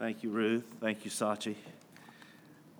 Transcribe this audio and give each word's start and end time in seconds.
Thank 0.00 0.22
you, 0.22 0.30
Ruth. 0.30 0.64
Thank 0.80 1.04
you, 1.04 1.10
Sachi. 1.10 1.56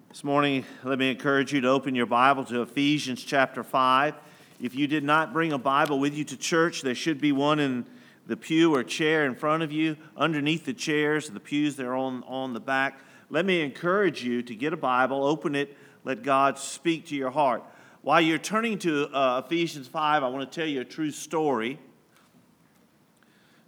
This 0.09 0.25
morning, 0.25 0.65
let 0.83 0.99
me 0.99 1.11
encourage 1.11 1.53
you 1.53 1.61
to 1.61 1.69
open 1.69 1.95
your 1.95 2.07
Bible 2.07 2.47
to 2.47 2.63
Ephesians 2.63 3.23
chapter 3.23 3.63
5. 3.63 4.15
If 4.59 4.75
you 4.75 4.87
did 4.87 5.05
not 5.05 5.35
bring 5.35 5.53
a 5.53 5.59
Bible 5.59 5.99
with 5.99 6.15
you 6.15 6.25
to 6.25 6.37
church, 6.39 6.81
there 6.81 6.95
should 6.95 7.21
be 7.21 7.31
one 7.31 7.59
in 7.61 7.85
the 8.27 8.39
pew 8.39 8.75
or 8.75 8.83
chair 8.83 9.27
in 9.27 9.35
front 9.35 9.63
of 9.63 9.71
you, 9.71 9.99
underneath 10.17 10.65
the 10.65 10.73
chairs, 10.73 11.29
the 11.29 11.41
pews, 11.41 11.77
they're 11.77 11.95
on, 11.95 12.25
on 12.27 12.55
the 12.55 12.61
back. 12.61 13.01
Let 13.29 13.45
me 13.45 13.61
encourage 13.61 14.25
you 14.25 14.41
to 14.41 14.55
get 14.55 14.73
a 14.73 14.79
Bible, 14.79 15.23
open 15.23 15.55
it, 15.55 15.77
let 16.05 16.23
God 16.23 16.59
speak 16.59 17.09
to 17.09 17.15
your 17.15 17.31
heart. 17.31 17.63
While 18.01 18.23
you're 18.23 18.39
turning 18.39 18.79
to 18.79 19.15
uh, 19.15 19.43
Ephesians 19.45 19.89
5, 19.89 20.25
I 20.25 20.29
want 20.29 20.51
to 20.51 20.59
tell 20.59 20.67
you 20.67 20.81
a 20.81 20.87
true 20.87 21.11
story. 21.11 21.79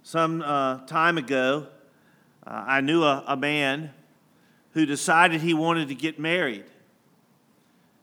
Some 0.01 0.41
uh, 0.41 0.79
time 0.87 1.19
ago, 1.19 1.67
uh, 2.45 2.63
I 2.67 2.81
knew 2.81 3.03
a, 3.03 3.23
a 3.27 3.37
man 3.37 3.91
who 4.73 4.85
decided 4.85 5.41
he 5.41 5.53
wanted 5.53 5.87
to 5.89 5.95
get 5.95 6.19
married. 6.19 6.65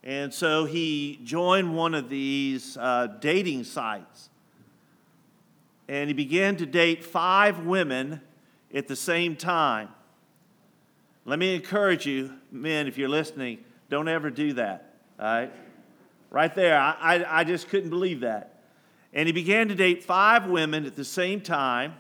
And 0.02 0.32
so 0.32 0.64
he 0.64 1.20
joined 1.24 1.74
one 1.74 1.94
of 1.94 2.08
these 2.08 2.76
uh, 2.76 3.08
dating 3.20 3.64
sites. 3.64 4.30
And 5.88 6.08
he 6.08 6.14
began 6.14 6.56
to 6.56 6.66
date 6.66 7.04
five 7.04 7.66
women 7.66 8.20
at 8.72 8.88
the 8.88 8.96
same 8.96 9.36
time. 9.36 9.88
Let 11.24 11.38
me 11.38 11.54
encourage 11.54 12.06
you, 12.06 12.32
men, 12.50 12.86
if 12.86 12.96
you're 12.96 13.08
listening, 13.08 13.58
don't 13.90 14.08
ever 14.08 14.30
do 14.30 14.54
that. 14.54 14.94
All 15.18 15.26
right? 15.26 15.52
Right 16.30 16.54
there, 16.54 16.78
I, 16.78 16.96
I, 17.00 17.40
I 17.40 17.44
just 17.44 17.68
couldn't 17.68 17.90
believe 17.90 18.20
that. 18.20 18.60
And 19.12 19.26
he 19.26 19.32
began 19.32 19.68
to 19.68 19.74
date 19.74 20.04
five 20.04 20.46
women 20.46 20.86
at 20.86 20.94
the 20.94 21.04
same 21.04 21.40
time 21.40 21.94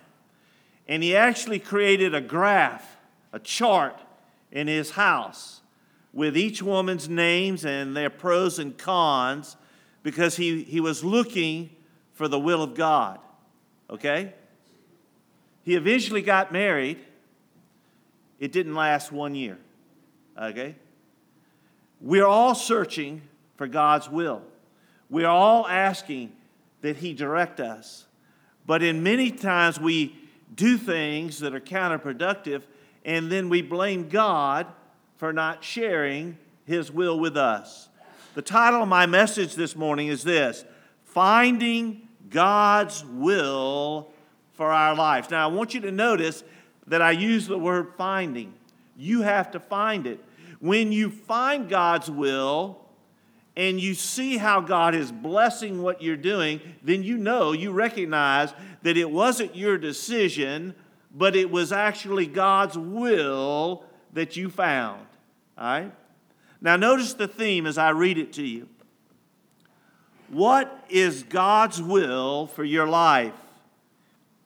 and 0.90 1.04
he 1.04 1.14
actually 1.14 1.60
created 1.60 2.16
a 2.16 2.20
graph, 2.20 2.96
a 3.32 3.38
chart 3.38 3.96
in 4.50 4.66
his 4.66 4.90
house 4.90 5.60
with 6.12 6.36
each 6.36 6.64
woman's 6.64 7.08
names 7.08 7.64
and 7.64 7.96
their 7.96 8.10
pros 8.10 8.58
and 8.58 8.76
cons 8.76 9.56
because 10.02 10.36
he, 10.36 10.64
he 10.64 10.80
was 10.80 11.04
looking 11.04 11.70
for 12.12 12.26
the 12.26 12.40
will 12.40 12.60
of 12.60 12.74
God. 12.74 13.20
Okay? 13.88 14.34
He 15.62 15.76
eventually 15.76 16.22
got 16.22 16.50
married. 16.50 16.98
It 18.40 18.50
didn't 18.50 18.74
last 18.74 19.12
one 19.12 19.36
year. 19.36 19.58
Okay? 20.36 20.74
We're 22.00 22.26
all 22.26 22.56
searching 22.56 23.22
for 23.54 23.68
God's 23.68 24.10
will. 24.10 24.42
We're 25.08 25.28
all 25.28 25.68
asking 25.68 26.32
that 26.80 26.96
He 26.96 27.12
direct 27.14 27.60
us. 27.60 28.06
But 28.66 28.82
in 28.82 29.04
many 29.04 29.30
times 29.30 29.78
we 29.78 30.16
do 30.54 30.76
things 30.76 31.40
that 31.40 31.54
are 31.54 31.60
counterproductive, 31.60 32.62
and 33.04 33.30
then 33.30 33.48
we 33.48 33.62
blame 33.62 34.08
God 34.08 34.66
for 35.16 35.32
not 35.32 35.62
sharing 35.62 36.38
His 36.64 36.90
will 36.90 37.18
with 37.18 37.36
us. 37.36 37.88
The 38.34 38.42
title 38.42 38.82
of 38.82 38.88
my 38.88 39.06
message 39.06 39.54
this 39.54 39.74
morning 39.76 40.08
is 40.08 40.22
this 40.22 40.64
Finding 41.04 42.08
God's 42.28 43.04
Will 43.04 44.08
for 44.52 44.70
Our 44.70 44.94
Lives. 44.94 45.30
Now, 45.30 45.48
I 45.48 45.52
want 45.52 45.74
you 45.74 45.80
to 45.80 45.90
notice 45.90 46.44
that 46.86 47.02
I 47.02 47.12
use 47.12 47.46
the 47.46 47.58
word 47.58 47.92
finding. 47.96 48.54
You 48.96 49.22
have 49.22 49.50
to 49.52 49.60
find 49.60 50.06
it. 50.06 50.22
When 50.60 50.92
you 50.92 51.10
find 51.10 51.68
God's 51.68 52.10
will, 52.10 52.80
and 53.56 53.80
you 53.80 53.94
see 53.94 54.36
how 54.36 54.60
God 54.60 54.94
is 54.94 55.10
blessing 55.10 55.82
what 55.82 56.02
you're 56.02 56.16
doing, 56.16 56.60
then 56.82 57.02
you 57.02 57.18
know, 57.18 57.52
you 57.52 57.72
recognize 57.72 58.52
that 58.82 58.96
it 58.96 59.10
wasn't 59.10 59.54
your 59.54 59.78
decision, 59.78 60.74
but 61.14 61.36
it 61.36 61.50
was 61.50 61.72
actually 61.72 62.26
God's 62.26 62.78
will 62.78 63.84
that 64.12 64.36
you 64.36 64.48
found. 64.48 65.06
All 65.58 65.64
right? 65.64 65.92
Now, 66.60 66.76
notice 66.76 67.14
the 67.14 67.28
theme 67.28 67.66
as 67.66 67.78
I 67.78 67.90
read 67.90 68.18
it 68.18 68.32
to 68.34 68.42
you. 68.42 68.68
What 70.28 70.84
is 70.88 71.22
God's 71.24 71.82
will 71.82 72.46
for 72.46 72.64
your 72.64 72.86
life? 72.86 73.34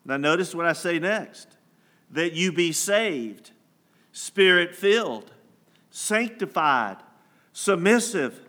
Now, 0.05 0.17
notice 0.17 0.55
what 0.55 0.67
I 0.67 0.73
say 0.73 0.99
next 0.99 1.49
that 2.11 2.33
you 2.33 2.53
be 2.53 2.71
saved, 2.71 3.51
spirit 4.13 4.75
filled, 4.75 5.33
sanctified, 5.91 6.97
submissive 7.53 8.41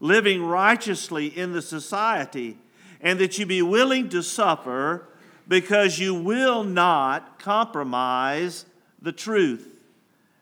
living 0.00 0.44
righteously 0.44 1.26
in 1.26 1.52
the 1.52 1.62
society, 1.62 2.58
and 3.00 3.18
that 3.18 3.38
you 3.38 3.46
be 3.46 3.62
willing 3.62 4.08
to 4.08 4.22
suffer 4.22 5.08
because 5.48 5.98
you 5.98 6.14
will 6.14 6.62
not 6.62 7.38
compromise 7.38 8.66
the 9.00 9.12
truth. 9.12 9.66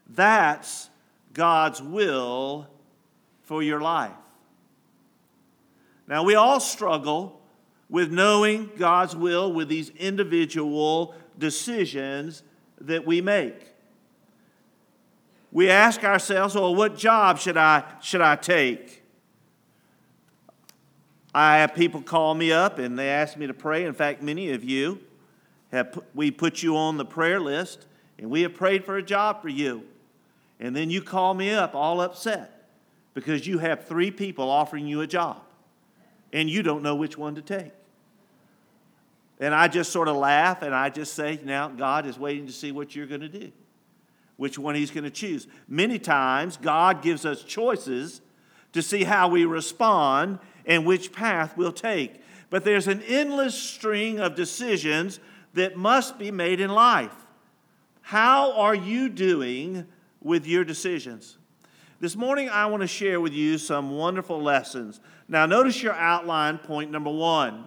That's 0.09 0.91
God's 1.33 1.81
will 1.81 2.67
for 3.45 3.63
your 3.63 3.81
life. 3.81 4.13
Now, 6.09 6.25
we 6.25 6.35
all 6.35 6.61
struggle 6.61 7.41
with 7.89 8.11
knowing 8.11 8.71
God's 8.77 9.15
will 9.15 9.53
with 9.53 9.69
these 9.69 9.91
individual 9.91 11.15
decisions 11.39 12.43
that 12.81 13.07
we 13.07 13.21
make. 13.21 13.73
We 15.53 15.71
ask 15.71 16.05
ourselves, 16.05 16.55
well, 16.55 16.75
what 16.75 16.97
job 16.97 17.39
should 17.39 17.57
I, 17.57 17.85
should 18.01 18.21
I 18.21 18.37
take? 18.37 19.03
I 21.37 21.59
have 21.59 21.75
people 21.75 22.01
call 22.01 22.33
me 22.33 22.51
up 22.51 22.79
and 22.79 22.99
they 22.99 23.11
ask 23.11 23.37
me 23.37 23.47
to 23.47 23.53
pray. 23.53 23.85
In 23.85 23.93
fact, 23.93 24.23
many 24.23 24.53
of 24.53 24.65
you 24.65 25.01
have 25.71 26.01
we 26.15 26.31
put 26.31 26.63
you 26.63 26.79
on 26.79 26.97
the 26.97 27.05
prayer 27.05 27.39
list 27.39 27.85
and 28.19 28.31
we 28.31 28.41
have 28.41 28.55
prayed 28.55 28.87
for 28.87 28.97
a 28.97 29.03
job 29.03 29.43
for 29.43 29.51
you. 29.51 29.83
And 30.61 30.75
then 30.75 30.89
you 30.89 31.03
call 31.03 31.35
me 31.35 31.53
up 31.53 31.75
all 31.75 32.01
upset 32.01 32.71
because 33.13 33.47
you 33.47 33.59
have 33.59 33.85
three 33.85 34.11
people 34.11 34.49
offering 34.49 34.87
you 34.87 35.03
a 35.03 35.07
job 35.07 35.43
and 36.33 36.49
you 36.49 36.63
don't 36.63 36.83
know 36.83 36.95
which 36.95 37.19
one 37.19 37.35
to 37.35 37.43
take. 37.43 37.73
And 39.39 39.55
I 39.55 39.69
just 39.69 39.93
sort 39.93 40.09
of 40.09 40.17
laugh 40.17 40.63
and 40.63 40.75
I 40.75 40.89
just 40.89 41.13
say, 41.13 41.39
now 41.45 41.69
God 41.69 42.07
is 42.07 42.19
waiting 42.19 42.47
to 42.47 42.53
see 42.53 42.73
what 42.73 42.97
you're 42.97 43.07
going 43.07 43.21
to 43.21 43.29
do, 43.29 43.53
which 44.39 44.59
one 44.59 44.75
He's 44.75 44.91
going 44.91 45.05
to 45.05 45.11
choose. 45.11 45.47
Many 45.69 45.99
times, 45.99 46.57
God 46.57 47.03
gives 47.03 47.27
us 47.27 47.43
choices 47.43 48.23
to 48.73 48.81
see 48.81 49.05
how 49.05 49.29
we 49.29 49.45
respond 49.45 50.39
and 50.67 50.85
which 50.85 51.13
path 51.13 51.57
we'll 51.57 51.73
take. 51.73 52.21
But 52.51 52.65
there's 52.65 52.89
an 52.89 53.03
endless 53.03 53.55
string 53.55 54.19
of 54.19 54.35
decisions 54.35 55.21
that 55.55 55.77
must 55.77 56.19
be 56.19 56.31
made 56.31 56.61
in 56.61 56.71
life. 56.71 57.15
How 58.03 58.53
are 58.53 58.75
you 58.75 59.09
doing 59.09 59.87
with 60.21 60.47
your 60.47 60.65
decisions? 60.65 61.39
This 61.99 62.15
morning, 62.15 62.51
I 62.51 62.67
want 62.67 62.83
to 62.83 62.87
share 62.87 63.21
with 63.21 63.33
you 63.33 63.57
some 63.59 63.91
wonderful 63.91 64.41
lessons. 64.41 65.01
Now, 65.29 65.47
notice 65.47 65.83
your 65.83 65.95
outline, 65.95 66.59
point 66.59 66.91
number 66.91 67.11
one. 67.11 67.67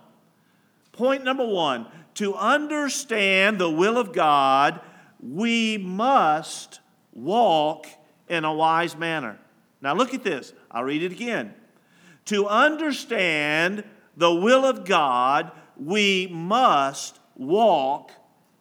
Point 0.92 1.24
number 1.24 1.46
one 1.46 1.88
to 2.16 2.36
understand 2.36 3.60
the 3.60 3.70
will 3.70 3.98
of 3.98 4.14
God, 4.14 4.82
we 5.22 5.78
must 5.78 6.80
walk 7.14 7.88
in 8.28 8.44
a 8.44 8.54
wise 8.54 8.96
manner. 8.96 9.40
Now, 9.82 9.94
look 9.94 10.14
at 10.14 10.24
this. 10.24 10.54
I'll 10.70 10.84
read 10.84 11.02
it 11.02 11.12
again. 11.12 11.54
To 12.30 12.46
understand 12.46 13.84
the 14.16 14.32
will 14.32 14.64
of 14.64 14.86
God, 14.86 15.52
we 15.76 16.28
must 16.28 17.20
walk 17.36 18.12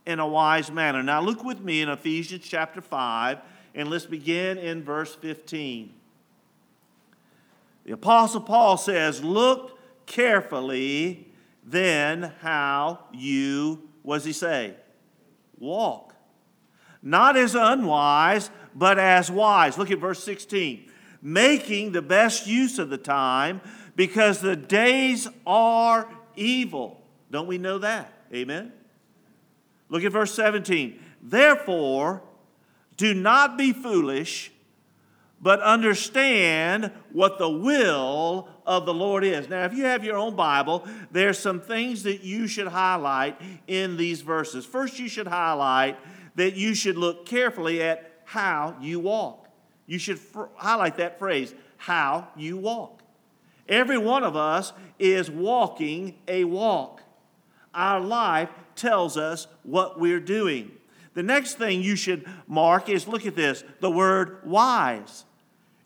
in 0.06 0.20
a 0.20 0.26
wise 0.26 0.70
manner. 0.70 1.02
Now, 1.02 1.20
look 1.20 1.44
with 1.44 1.60
me 1.60 1.82
in 1.82 1.90
Ephesians 1.90 2.46
chapter 2.48 2.80
5, 2.80 3.36
and 3.74 3.90
let's 3.90 4.06
begin 4.06 4.56
in 4.56 4.82
verse 4.82 5.14
15. 5.16 5.92
The 7.84 7.92
Apostle 7.92 8.40
Paul 8.40 8.78
says, 8.78 9.22
Look 9.22 9.78
carefully 10.06 11.30
then 11.62 12.32
how 12.40 13.00
you, 13.12 13.86
what 14.02 14.16
does 14.16 14.24
he 14.24 14.32
say? 14.32 14.76
Walk. 15.58 16.14
Not 17.02 17.36
as 17.36 17.54
unwise, 17.54 18.48
but 18.74 18.98
as 18.98 19.30
wise. 19.30 19.76
Look 19.76 19.90
at 19.90 19.98
verse 19.98 20.24
16 20.24 20.88
making 21.22 21.92
the 21.92 22.02
best 22.02 22.46
use 22.46 22.78
of 22.78 22.90
the 22.90 22.98
time 22.98 23.60
because 23.96 24.40
the 24.40 24.56
days 24.56 25.28
are 25.46 26.08
evil. 26.36 27.02
Don't 27.30 27.46
we 27.46 27.58
know 27.58 27.78
that? 27.78 28.12
Amen. 28.32 28.72
Look 29.88 30.04
at 30.04 30.12
verse 30.12 30.34
17. 30.34 30.98
Therefore, 31.22 32.22
do 32.96 33.14
not 33.14 33.56
be 33.56 33.72
foolish, 33.72 34.52
but 35.40 35.60
understand 35.60 36.92
what 37.12 37.38
the 37.38 37.48
will 37.48 38.48
of 38.66 38.86
the 38.86 38.94
Lord 38.94 39.24
is. 39.24 39.48
Now, 39.48 39.64
if 39.64 39.74
you 39.74 39.84
have 39.84 40.04
your 40.04 40.16
own 40.16 40.36
Bible, 40.36 40.86
there's 41.10 41.38
some 41.38 41.60
things 41.60 42.02
that 42.02 42.22
you 42.22 42.46
should 42.46 42.68
highlight 42.68 43.40
in 43.66 43.96
these 43.96 44.20
verses. 44.20 44.66
First, 44.66 44.98
you 44.98 45.08
should 45.08 45.26
highlight 45.28 45.96
that 46.34 46.54
you 46.54 46.74
should 46.74 46.96
look 46.96 47.26
carefully 47.26 47.82
at 47.82 48.20
how 48.24 48.76
you 48.80 49.00
walk. 49.00 49.47
You 49.88 49.98
should 49.98 50.20
highlight 50.54 50.98
that 50.98 51.18
phrase, 51.18 51.54
how 51.78 52.28
you 52.36 52.58
walk. 52.58 53.02
Every 53.66 53.98
one 53.98 54.22
of 54.22 54.36
us 54.36 54.72
is 54.98 55.30
walking 55.30 56.14
a 56.28 56.44
walk. 56.44 57.02
Our 57.74 57.98
life 57.98 58.50
tells 58.76 59.16
us 59.16 59.46
what 59.62 59.98
we're 59.98 60.20
doing. 60.20 60.72
The 61.14 61.22
next 61.22 61.54
thing 61.54 61.82
you 61.82 61.96
should 61.96 62.26
mark 62.46 62.88
is 62.90 63.08
look 63.08 63.26
at 63.26 63.34
this 63.34 63.64
the 63.80 63.90
word 63.90 64.40
wise. 64.44 65.24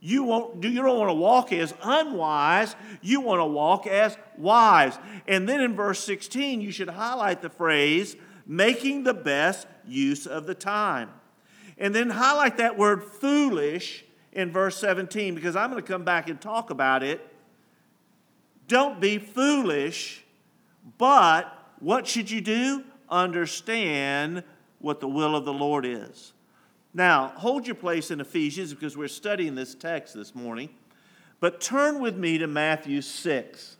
You, 0.00 0.24
won't, 0.24 0.64
you 0.64 0.82
don't 0.82 0.98
want 0.98 1.10
to 1.10 1.14
walk 1.14 1.52
as 1.52 1.72
unwise, 1.80 2.74
you 3.02 3.20
want 3.20 3.38
to 3.38 3.46
walk 3.46 3.86
as 3.86 4.16
wise. 4.36 4.98
And 5.28 5.48
then 5.48 5.60
in 5.60 5.76
verse 5.76 6.02
16, 6.02 6.60
you 6.60 6.72
should 6.72 6.88
highlight 6.88 7.40
the 7.40 7.50
phrase, 7.50 8.16
making 8.44 9.04
the 9.04 9.14
best 9.14 9.68
use 9.86 10.26
of 10.26 10.46
the 10.46 10.56
time. 10.56 11.10
And 11.78 11.94
then 11.94 12.10
highlight 12.10 12.58
that 12.58 12.78
word 12.78 13.02
foolish 13.02 14.04
in 14.32 14.50
verse 14.50 14.78
17 14.78 15.34
because 15.34 15.56
I'm 15.56 15.70
going 15.70 15.82
to 15.82 15.86
come 15.86 16.04
back 16.04 16.28
and 16.28 16.40
talk 16.40 16.70
about 16.70 17.02
it. 17.02 17.20
Don't 18.68 19.00
be 19.00 19.18
foolish, 19.18 20.24
but 20.98 21.74
what 21.80 22.06
should 22.06 22.30
you 22.30 22.40
do? 22.40 22.84
Understand 23.08 24.44
what 24.78 25.00
the 25.00 25.08
will 25.08 25.36
of 25.36 25.44
the 25.44 25.52
Lord 25.52 25.84
is. 25.84 26.32
Now, 26.94 27.28
hold 27.36 27.66
your 27.66 27.74
place 27.74 28.10
in 28.10 28.20
Ephesians 28.20 28.72
because 28.74 28.96
we're 28.96 29.08
studying 29.08 29.54
this 29.54 29.74
text 29.74 30.14
this 30.14 30.34
morning. 30.34 30.70
But 31.40 31.60
turn 31.60 32.00
with 32.00 32.16
me 32.16 32.38
to 32.38 32.46
Matthew 32.46 33.00
6. 33.00 33.76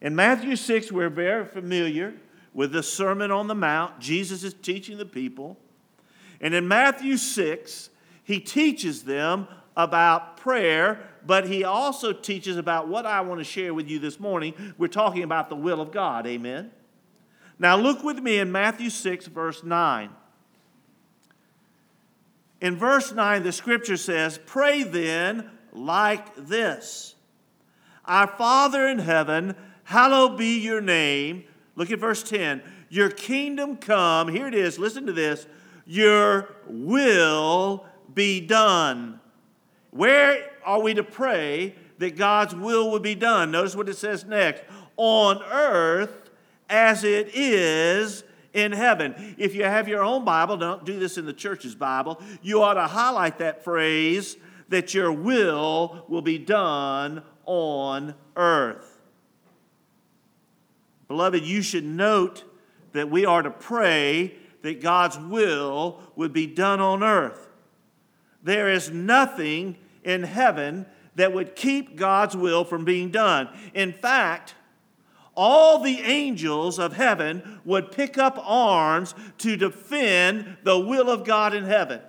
In 0.00 0.16
Matthew 0.16 0.56
6, 0.56 0.90
we're 0.90 1.10
very 1.10 1.44
familiar 1.44 2.14
with 2.52 2.72
the 2.72 2.82
Sermon 2.82 3.30
on 3.30 3.46
the 3.46 3.54
Mount. 3.54 4.00
Jesus 4.00 4.42
is 4.42 4.54
teaching 4.54 4.98
the 4.98 5.06
people. 5.06 5.58
And 6.40 6.54
in 6.54 6.68
Matthew 6.68 7.16
6, 7.16 7.90
he 8.24 8.40
teaches 8.40 9.04
them 9.04 9.48
about 9.76 10.36
prayer, 10.38 11.00
but 11.24 11.46
he 11.46 11.64
also 11.64 12.12
teaches 12.12 12.56
about 12.56 12.88
what 12.88 13.06
I 13.06 13.20
want 13.20 13.40
to 13.40 13.44
share 13.44 13.74
with 13.74 13.88
you 13.88 13.98
this 13.98 14.18
morning. 14.18 14.54
We're 14.78 14.88
talking 14.88 15.22
about 15.22 15.48
the 15.48 15.56
will 15.56 15.80
of 15.80 15.92
God. 15.92 16.26
Amen. 16.26 16.70
Now, 17.58 17.76
look 17.76 18.02
with 18.02 18.18
me 18.18 18.38
in 18.38 18.52
Matthew 18.52 18.90
6, 18.90 19.26
verse 19.26 19.62
9. 19.62 20.10
In 22.60 22.76
verse 22.76 23.12
9, 23.12 23.42
the 23.42 23.52
scripture 23.52 23.96
says, 23.96 24.38
Pray 24.46 24.82
then 24.82 25.50
like 25.72 26.34
this 26.36 27.14
Our 28.04 28.26
Father 28.26 28.88
in 28.88 28.98
heaven, 28.98 29.54
hallowed 29.84 30.38
be 30.38 30.58
your 30.58 30.80
name. 30.80 31.44
Look 31.76 31.90
at 31.90 31.98
verse 31.98 32.22
10. 32.22 32.62
Your 32.88 33.10
kingdom 33.10 33.76
come. 33.76 34.28
Here 34.28 34.46
it 34.46 34.54
is. 34.54 34.78
Listen 34.78 35.06
to 35.06 35.12
this. 35.12 35.46
Your 35.86 36.54
will 36.66 37.86
be 38.12 38.40
done. 38.40 39.20
Where 39.90 40.50
are 40.64 40.82
we 40.82 40.94
to 40.94 41.04
pray 41.04 41.74
that 41.98 42.16
God's 42.16 42.54
will 42.54 42.90
would 42.90 43.02
be 43.02 43.14
done? 43.14 43.52
Notice 43.52 43.76
what 43.76 43.88
it 43.88 43.96
says 43.96 44.24
next 44.24 44.64
on 44.96 45.42
earth 45.44 46.30
as 46.68 47.04
it 47.04 47.30
is 47.34 48.24
in 48.52 48.72
heaven. 48.72 49.36
If 49.38 49.54
you 49.54 49.64
have 49.64 49.86
your 49.86 50.02
own 50.02 50.24
Bible, 50.24 50.56
don't 50.56 50.84
do 50.84 50.98
this 50.98 51.18
in 51.18 51.26
the 51.26 51.32
church's 51.32 51.74
Bible, 51.74 52.20
you 52.42 52.62
ought 52.62 52.74
to 52.74 52.86
highlight 52.86 53.38
that 53.38 53.62
phrase 53.62 54.36
that 54.68 54.94
your 54.94 55.12
will 55.12 56.04
will 56.08 56.22
be 56.22 56.38
done 56.38 57.22
on 57.44 58.14
earth. 58.34 58.98
Beloved, 61.06 61.44
you 61.44 61.62
should 61.62 61.84
note 61.84 62.42
that 62.92 63.10
we 63.10 63.24
are 63.24 63.42
to 63.42 63.50
pray 63.50 64.34
that 64.66 64.80
God's 64.80 65.16
will 65.16 66.00
would 66.16 66.32
be 66.32 66.48
done 66.48 66.80
on 66.80 67.04
earth. 67.04 67.46
There 68.42 68.68
is 68.68 68.90
nothing 68.90 69.76
in 70.02 70.24
heaven 70.24 70.86
that 71.14 71.32
would 71.32 71.54
keep 71.54 71.94
God's 71.94 72.36
will 72.36 72.64
from 72.64 72.84
being 72.84 73.12
done. 73.12 73.48
In 73.74 73.92
fact, 73.92 74.56
all 75.36 75.78
the 75.78 76.00
angels 76.00 76.80
of 76.80 76.94
heaven 76.94 77.60
would 77.64 77.92
pick 77.92 78.18
up 78.18 78.42
arms 78.44 79.14
to 79.38 79.56
defend 79.56 80.56
the 80.64 80.80
will 80.80 81.10
of 81.10 81.24
God 81.24 81.54
in 81.54 81.62
heaven. 81.62 82.00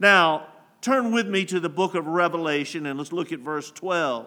Now, 0.00 0.48
turn 0.80 1.12
with 1.12 1.28
me 1.28 1.44
to 1.44 1.60
the 1.60 1.68
book 1.68 1.94
of 1.94 2.08
Revelation 2.08 2.84
and 2.86 2.98
let's 2.98 3.12
look 3.12 3.30
at 3.30 3.38
verse 3.38 3.70
12. 3.70 4.26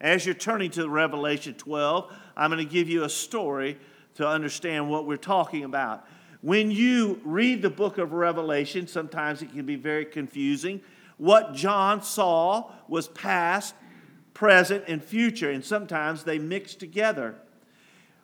As 0.00 0.26
you're 0.26 0.34
turning 0.34 0.72
to 0.72 0.88
Revelation 0.88 1.54
12, 1.54 2.12
I'm 2.36 2.50
going 2.50 2.66
to 2.66 2.72
give 2.72 2.88
you 2.88 3.04
a 3.04 3.08
story 3.08 3.78
to 4.14 4.26
understand 4.26 4.88
what 4.88 5.06
we're 5.06 5.16
talking 5.16 5.64
about. 5.64 6.06
When 6.40 6.70
you 6.70 7.20
read 7.24 7.62
the 7.62 7.70
book 7.70 7.98
of 7.98 8.12
Revelation, 8.12 8.86
sometimes 8.86 9.42
it 9.42 9.52
can 9.52 9.64
be 9.64 9.76
very 9.76 10.04
confusing. 10.04 10.80
What 11.16 11.54
John 11.54 12.02
saw 12.02 12.72
was 12.88 13.06
past, 13.08 13.74
present, 14.34 14.84
and 14.88 15.02
future, 15.02 15.50
and 15.50 15.64
sometimes 15.64 16.24
they 16.24 16.38
mix 16.38 16.74
together. 16.74 17.36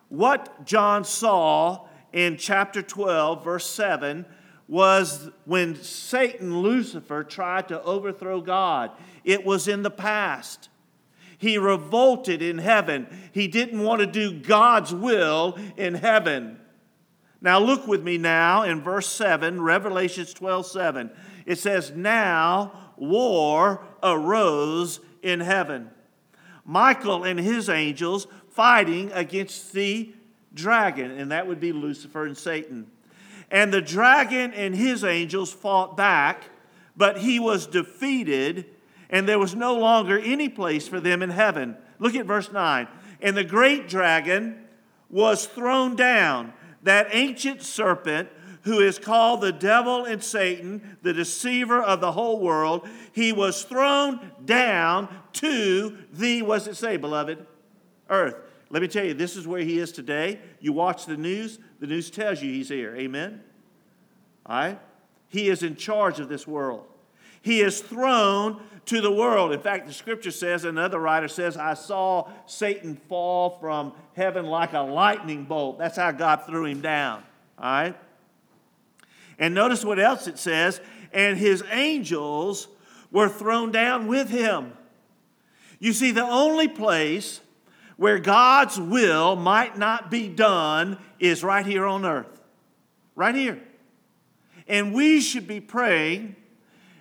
What 0.09 0.65
John 0.65 1.05
saw 1.05 1.87
in 2.11 2.37
chapter 2.37 2.81
12, 2.81 3.43
verse 3.43 3.69
7, 3.69 4.25
was 4.67 5.29
when 5.45 5.75
Satan, 5.75 6.61
Lucifer, 6.61 7.23
tried 7.23 7.69
to 7.69 7.81
overthrow 7.83 8.41
God. 8.41 8.91
It 9.23 9.45
was 9.45 9.67
in 9.67 9.81
the 9.81 9.91
past. 9.91 10.69
He 11.39 11.57
revolted 11.57 12.41
in 12.41 12.59
heaven. 12.59 13.07
He 13.31 13.47
didn't 13.47 13.81
want 13.81 14.01
to 14.01 14.05
do 14.05 14.31
God's 14.31 14.93
will 14.93 15.57
in 15.77 15.95
heaven. 15.95 16.59
Now, 17.41 17.59
look 17.59 17.87
with 17.87 18.03
me 18.03 18.17
now 18.17 18.63
in 18.63 18.81
verse 18.81 19.07
7, 19.07 19.61
Revelations 19.61 20.33
12 20.33 20.67
7. 20.67 21.09
It 21.45 21.57
says, 21.57 21.91
Now 21.95 22.91
war 22.97 23.81
arose 24.03 24.99
in 25.23 25.39
heaven. 25.39 25.89
Michael 26.65 27.23
and 27.23 27.39
his 27.39 27.69
angels 27.69 28.27
fighting 28.49 29.11
against 29.13 29.71
the 29.71 30.13
dragon, 30.53 31.11
and 31.11 31.31
that 31.31 31.47
would 31.47 31.61
be 31.61 31.71
Lucifer 31.71 32.25
and 32.25 32.37
Satan. 32.37 32.91
And 33.49 33.73
the 33.73 33.81
dragon 33.81 34.53
and 34.53 34.75
his 34.75 35.03
angels 35.03 35.51
fought 35.51 35.95
back, 35.95 36.49
but 36.95 37.19
he 37.19 37.39
was 37.39 37.65
defeated, 37.65 38.65
and 39.09 39.27
there 39.27 39.39
was 39.39 39.55
no 39.55 39.75
longer 39.75 40.19
any 40.19 40.49
place 40.49 40.87
for 40.87 40.99
them 40.99 41.21
in 41.21 41.29
heaven. 41.29 41.75
Look 41.97 42.15
at 42.15 42.25
verse 42.25 42.51
9. 42.51 42.87
And 43.21 43.35
the 43.35 43.43
great 43.43 43.89
dragon 43.89 44.65
was 45.09 45.45
thrown 45.45 45.95
down, 45.95 46.53
that 46.83 47.07
ancient 47.11 47.61
serpent 47.61 48.29
who 48.63 48.79
is 48.79 48.99
called 48.99 49.41
the 49.41 49.51
devil 49.51 50.05
and 50.05 50.23
Satan, 50.23 50.97
the 51.01 51.13
deceiver 51.13 51.81
of 51.81 52.01
the 52.01 52.11
whole 52.11 52.39
world, 52.39 52.87
he 53.13 53.31
was 53.31 53.63
thrown 53.63 54.31
down 54.45 55.07
to 55.33 55.97
the, 56.13 56.41
what 56.41 56.59
does 56.59 56.67
it 56.67 56.75
say, 56.75 56.97
beloved? 56.97 57.45
Earth. 58.09 58.35
Let 58.69 58.81
me 58.81 58.87
tell 58.87 59.05
you, 59.05 59.13
this 59.13 59.35
is 59.35 59.47
where 59.47 59.61
he 59.61 59.79
is 59.79 59.91
today. 59.91 60.39
You 60.59 60.73
watch 60.73 61.05
the 61.05 61.17
news, 61.17 61.57
the 61.79 61.87
news 61.87 62.11
tells 62.11 62.41
you 62.41 62.51
he's 62.51 62.69
here. 62.69 62.95
Amen? 62.95 63.41
All 64.45 64.55
right? 64.55 64.79
He 65.29 65.49
is 65.49 65.63
in 65.63 65.75
charge 65.75 66.19
of 66.19 66.29
this 66.29 66.45
world. 66.45 66.85
He 67.41 67.61
is 67.61 67.81
thrown 67.81 68.61
to 68.85 69.01
the 69.01 69.11
world. 69.11 69.53
In 69.53 69.59
fact, 69.59 69.87
the 69.87 69.93
scripture 69.93 70.31
says, 70.31 70.65
another 70.65 70.99
writer 70.99 71.27
says, 71.27 71.57
I 71.57 71.75
saw 71.75 72.27
Satan 72.47 72.95
fall 73.07 73.51
from 73.59 73.93
heaven 74.15 74.45
like 74.45 74.73
a 74.73 74.79
lightning 74.79 75.45
bolt. 75.45 75.77
That's 75.77 75.97
how 75.97 76.11
God 76.11 76.43
threw 76.47 76.65
him 76.65 76.81
down. 76.81 77.23
All 77.57 77.65
right? 77.65 77.95
And 79.37 79.53
notice 79.53 79.85
what 79.85 79.99
else 79.99 80.27
it 80.27 80.39
says 80.39 80.81
and 81.13 81.37
his 81.37 81.63
angels 81.71 82.67
were 83.11 83.29
thrown 83.29 83.71
down 83.71 84.07
with 84.07 84.29
him. 84.29 84.73
You 85.79 85.93
see, 85.93 86.11
the 86.11 86.25
only 86.25 86.67
place 86.67 87.41
where 87.97 88.19
God's 88.19 88.79
will 88.79 89.35
might 89.35 89.77
not 89.77 90.11
be 90.11 90.27
done 90.27 90.97
is 91.19 91.43
right 91.43 91.65
here 91.65 91.85
on 91.85 92.05
earth. 92.05 92.41
Right 93.15 93.35
here. 93.35 93.61
And 94.67 94.93
we 94.93 95.19
should 95.19 95.47
be 95.47 95.59
praying 95.59 96.35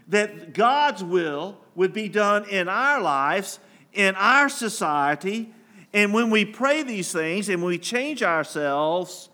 that 0.08 0.54
God's 0.54 1.04
will 1.04 1.58
would 1.74 1.92
be 1.92 2.08
done 2.08 2.48
in 2.48 2.68
our 2.68 3.00
lives, 3.00 3.58
in 3.92 4.14
our 4.16 4.48
society. 4.48 5.52
And 5.92 6.12
when 6.12 6.30
we 6.30 6.44
pray 6.44 6.82
these 6.82 7.12
things 7.12 7.48
and 7.48 7.62
we 7.62 7.78
change 7.78 8.22
ourselves, 8.22 9.28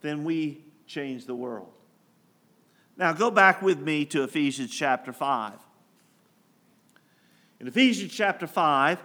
then 0.00 0.24
we 0.24 0.62
change 0.86 1.26
the 1.26 1.34
world. 1.34 1.68
Now, 2.96 3.12
go 3.12 3.30
back 3.30 3.62
with 3.62 3.78
me 3.78 4.04
to 4.06 4.24
Ephesians 4.24 4.70
chapter 4.70 5.12
5. 5.12 5.52
In 7.60 7.68
Ephesians 7.68 8.12
chapter 8.12 8.46
5, 8.46 8.98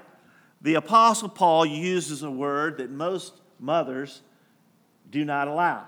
the 0.61 0.75
Apostle 0.75 1.29
Paul 1.29 1.65
uses 1.65 2.23
a 2.23 2.31
word 2.31 2.77
that 2.77 2.89
most 2.89 3.33
mothers 3.59 4.21
do 5.11 5.25
not 5.25 5.47
allow. 5.47 5.87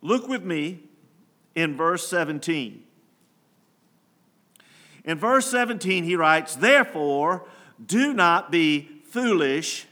Look 0.00 0.26
with 0.28 0.44
me 0.44 0.80
in 1.54 1.76
verse 1.76 2.06
17. 2.08 2.84
In 5.08 5.16
verse 5.16 5.46
17, 5.46 6.04
he 6.04 6.16
writes, 6.16 6.54
Therefore, 6.54 7.46
do 7.84 8.12
not 8.12 8.52
be 8.52 8.90
foolish, 9.04 9.86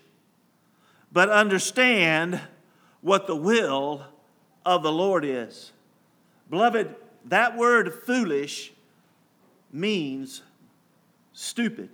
but 1.11 1.30
understand 1.30 2.38
what 3.00 3.26
the 3.26 3.35
will 3.35 4.04
of 4.66 4.82
the 4.82 4.92
Lord 4.92 5.25
is. 5.25 5.73
Beloved, 6.50 6.94
that 7.25 7.56
word 7.56 7.94
foolish 8.04 8.75
means 9.73 10.42
stupid. 11.32 11.88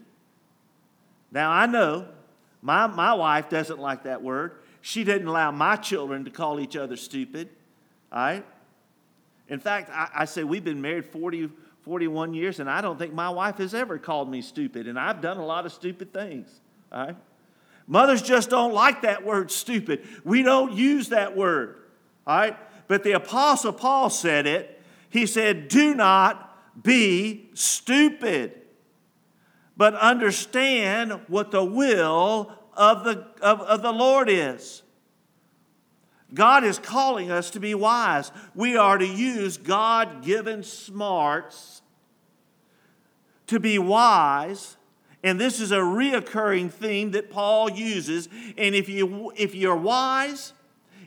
Now, 1.31 1.53
I 1.53 1.67
know 1.67 2.09
my, 2.61 2.89
my 2.89 3.15
wife 3.15 3.49
doesn't 3.49 3.79
like 3.79 4.03
that 4.03 4.21
word. 4.21 4.57
She 4.81 5.05
didn't 5.05 5.29
allow 5.29 5.53
my 5.53 5.77
children 5.77 6.25
to 6.25 6.31
call 6.33 6.59
each 6.59 6.75
other 6.75 6.97
stupid. 6.97 7.51
All 8.11 8.19
right? 8.19 8.45
In 9.49 9.61
fact, 9.61 9.91
I, 9.91 10.09
I 10.13 10.25
say 10.25 10.43
we've 10.43 10.65
been 10.65 10.83
married 10.83 11.07
40, 11.07 11.51
41 11.85 12.35
years, 12.35 12.61
and 12.61 12.71
I 12.71 12.81
don't 12.81 12.99
think 12.99 13.13
my 13.13 13.31
wife 13.31 13.59
has 13.59 13.75
ever 13.75 13.99
called 13.99 14.31
me 14.31 14.41
stupid, 14.41 14.87
and 14.87 14.99
I've 14.99 15.21
done 15.21 15.39
a 15.39 15.45
lot 15.45 15.67
of 15.67 15.73
stupid 15.73 16.13
things. 16.13 16.49
All 16.93 17.07
right? 17.07 17.17
Mothers 17.87 18.23
just 18.23 18.51
don't 18.51 18.73
like 18.73 19.03
that 19.03 19.25
word 19.25 19.51
stupid. 19.51 20.07
We 20.25 20.43
don't 20.43 20.73
use 20.73 21.09
that 21.09 21.37
word. 21.37 21.77
All 22.27 22.37
right? 22.37 22.57
But 22.87 23.03
the 23.03 23.13
Apostle 23.13 23.73
Paul 23.73 24.11
said 24.11 24.47
it. 24.47 24.81
He 25.11 25.27
said, 25.27 25.69
Do 25.69 25.95
not 25.95 26.83
be 26.83 27.51
stupid, 27.55 28.61
but 29.77 29.95
understand 29.95 31.21
what 31.29 31.51
the 31.51 31.65
will 31.65 32.53
of 32.75 33.05
the, 33.05 33.27
of, 33.43 33.61
of 33.61 33.83
the 33.83 33.93
Lord 33.93 34.29
is. 34.31 34.83
God 36.35 36.65
is 36.65 36.79
calling 36.79 37.31
us 37.31 37.51
to 37.51 37.61
be 37.61 37.75
wise. 37.75 38.33
We 38.55 38.77
are 38.77 38.99
to 38.99 39.07
use 39.07 39.57
God 39.57 40.25
given 40.25 40.63
smarts 40.63 41.83
to 43.49 43.61
be 43.61 43.79
wise. 43.79 44.77
And 45.23 45.39
this 45.39 45.61
is 45.61 45.71
a 45.73 45.79
reoccurring 45.79 46.73
theme 46.73 47.13
that 47.13 47.31
Paul 47.31 47.71
uses. 47.71 48.29
And 48.57 48.75
if, 48.75 48.89
you, 48.89 49.33
if 49.37 49.55
you're 49.55 49.77
wise 49.77 50.53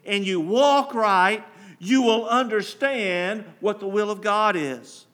and 0.06 0.26
you 0.26 0.40
walk 0.40 0.94
right, 0.94 1.44
you 1.80 2.02
will 2.02 2.28
understand 2.28 3.46
what 3.60 3.80
the 3.80 3.88
will 3.88 4.10
of 4.12 4.22
God 4.22 4.56
is. 4.56 5.06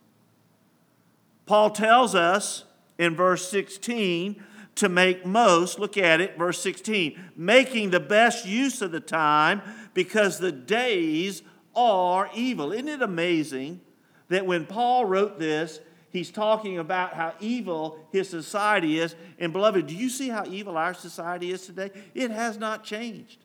Paul 1.46 1.72
tells 1.72 2.16
us 2.16 2.66
in 2.98 3.16
verse 3.16 3.50
16 3.50 4.44
to 4.76 4.90
make 4.90 5.26
most, 5.26 5.80
look 5.80 5.98
at 5.98 6.22
it, 6.22 6.38
verse 6.38 6.62
16, 6.62 7.20
making 7.36 7.90
the 7.90 8.00
best 8.00 8.46
use 8.46 8.82
of 8.82 8.92
the 8.92 9.00
time 9.00 9.62
because 9.94 10.40
the 10.40 10.52
days 10.52 11.42
are 11.76 12.30
evil. 12.34 12.72
Isn't 12.72 12.88
it 12.88 13.02
amazing 13.02 13.82
that 14.30 14.46
when 14.46 14.66
Paul 14.66 15.06
wrote 15.06 15.40
this, 15.40 15.80
he's 16.10 16.32
talking 16.32 16.80
about 16.80 17.14
how 17.14 17.34
evil 17.40 18.00
his 18.12 18.30
society 18.30 19.00
is? 19.00 19.16
And 19.40 19.54
beloved, 19.54 19.88
do 19.88 19.96
you 19.96 20.10
see 20.10 20.30
how 20.30 20.46
evil 20.46 20.78
our 20.78 20.94
society 20.94 21.52
is 21.52 21.66
today? 21.66 21.92
It 22.14 22.32
has 22.32 22.58
not 22.58 22.84
changed. 22.84 23.40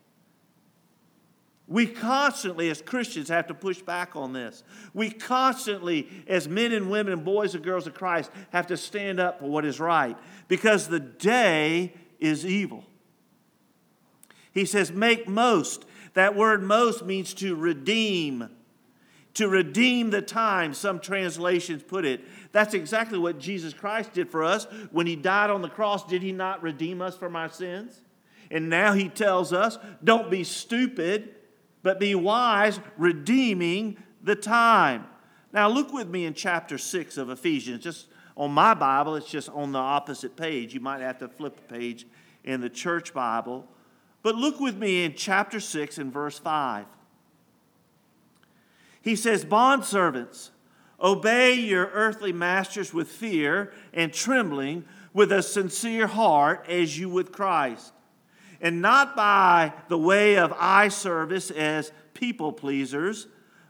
We 1.69 1.87
constantly, 1.87 2.71
as 2.71 2.81
Christians, 2.81 3.29
have 3.29 3.49
to 3.49 3.55
push 3.55 3.83
back 3.83 4.15
on 4.15 4.33
this. 4.33 4.62
We 4.95 5.11
constantly, 5.11 6.09
as 6.29 6.49
men 6.49 6.71
and 6.73 6.91
women 6.91 7.12
and 7.12 7.25
boys 7.25 7.57
and 7.57 7.65
girls 7.65 7.88
of 7.88 7.95
Christ, 7.95 8.31
have 8.50 8.69
to 8.69 8.76
stand 8.76 9.19
up 9.19 9.41
for 9.41 9.47
what 9.47 9.65
is 9.65 9.81
right 9.81 10.17
because 10.47 10.87
the 10.87 11.00
day 11.00 11.93
is 12.21 12.47
evil. 12.47 12.85
He 14.53 14.65
says, 14.65 14.93
Make 14.93 15.29
most. 15.29 15.85
That 16.16 16.35
word 16.35 16.62
most 16.62 17.04
means 17.04 17.35
to 17.35 17.54
redeem, 17.54 18.49
to 19.35 19.49
redeem 19.49 20.08
the 20.08 20.23
time, 20.23 20.73
some 20.73 20.99
translations 20.99 21.82
put 21.82 22.06
it. 22.06 22.23
That's 22.52 22.73
exactly 22.73 23.18
what 23.18 23.38
Jesus 23.38 23.75
Christ 23.75 24.14
did 24.14 24.30
for 24.30 24.42
us. 24.42 24.66
When 24.90 25.06
he 25.06 25.14
died 25.14 25.50
on 25.50 25.61
the 25.61 25.68
cross, 25.68 26.06
did 26.06 26.23
he 26.23 26.32
not 26.32 26.62
redeem 26.62 27.02
us 27.02 27.16
from 27.18 27.37
our 27.37 27.50
sins? 27.50 28.00
And 28.50 28.70
now 28.70 28.94
he 28.94 29.11
tells 29.11 29.52
us, 29.52 29.78
Don't 30.02 30.30
be 30.30 30.42
stupid 30.42 31.35
but 31.82 32.00
be 32.00 32.14
wise, 32.14 32.80
redeeming 32.96 33.99
the 34.23 34.35
time. 34.35 35.06
Now, 35.52 35.68
look 35.68 35.92
with 35.92 36.08
me 36.08 36.25
in 36.25 36.35
chapter 36.35 36.78
6 36.78 37.16
of 37.16 37.28
Ephesians. 37.28 37.85
Just 37.85 38.08
on 38.37 38.52
my 38.52 38.75
Bible, 38.75 39.16
it's 39.16 39.30
just 39.30 39.49
on 39.50 39.70
the 39.70 39.78
opposite 39.78 40.35
page. 40.35 40.75
You 40.75 40.80
might 40.80 41.00
have 41.00 41.18
to 41.18 41.28
flip 41.28 41.58
a 41.58 41.73
page 41.73 42.06
in 42.42 42.61
the 42.61 42.68
church 42.68 43.14
Bible. 43.14 43.68
But 44.26 44.35
look 44.35 44.59
with 44.59 44.76
me 44.76 45.04
in 45.04 45.14
chapter 45.14 45.61
6 45.61 45.99
and 45.99 46.12
verse 46.12 46.37
5. 46.37 46.85
He 49.00 49.14
says, 49.14 49.45
Bondservants, 49.45 50.50
obey 51.00 51.54
your 51.54 51.87
earthly 51.92 52.33
masters 52.33 52.92
with 52.92 53.06
fear 53.06 53.73
and 53.92 54.12
trembling, 54.12 54.85
with 55.14 55.30
a 55.30 55.45
sincere 55.45 56.09
heart, 56.09 56.66
as 56.68 56.99
you 56.99 57.09
with 57.09 57.30
Christ 57.30 57.92
and 58.61 58.83
not 58.83 59.14
by 59.14 59.73
the 59.87 59.97
way 59.97 60.37
of 60.37 60.52
eye 60.59 60.88
service 60.88 61.52
as 61.52 61.92
people 62.12 62.52
pleasers, 62.52 63.28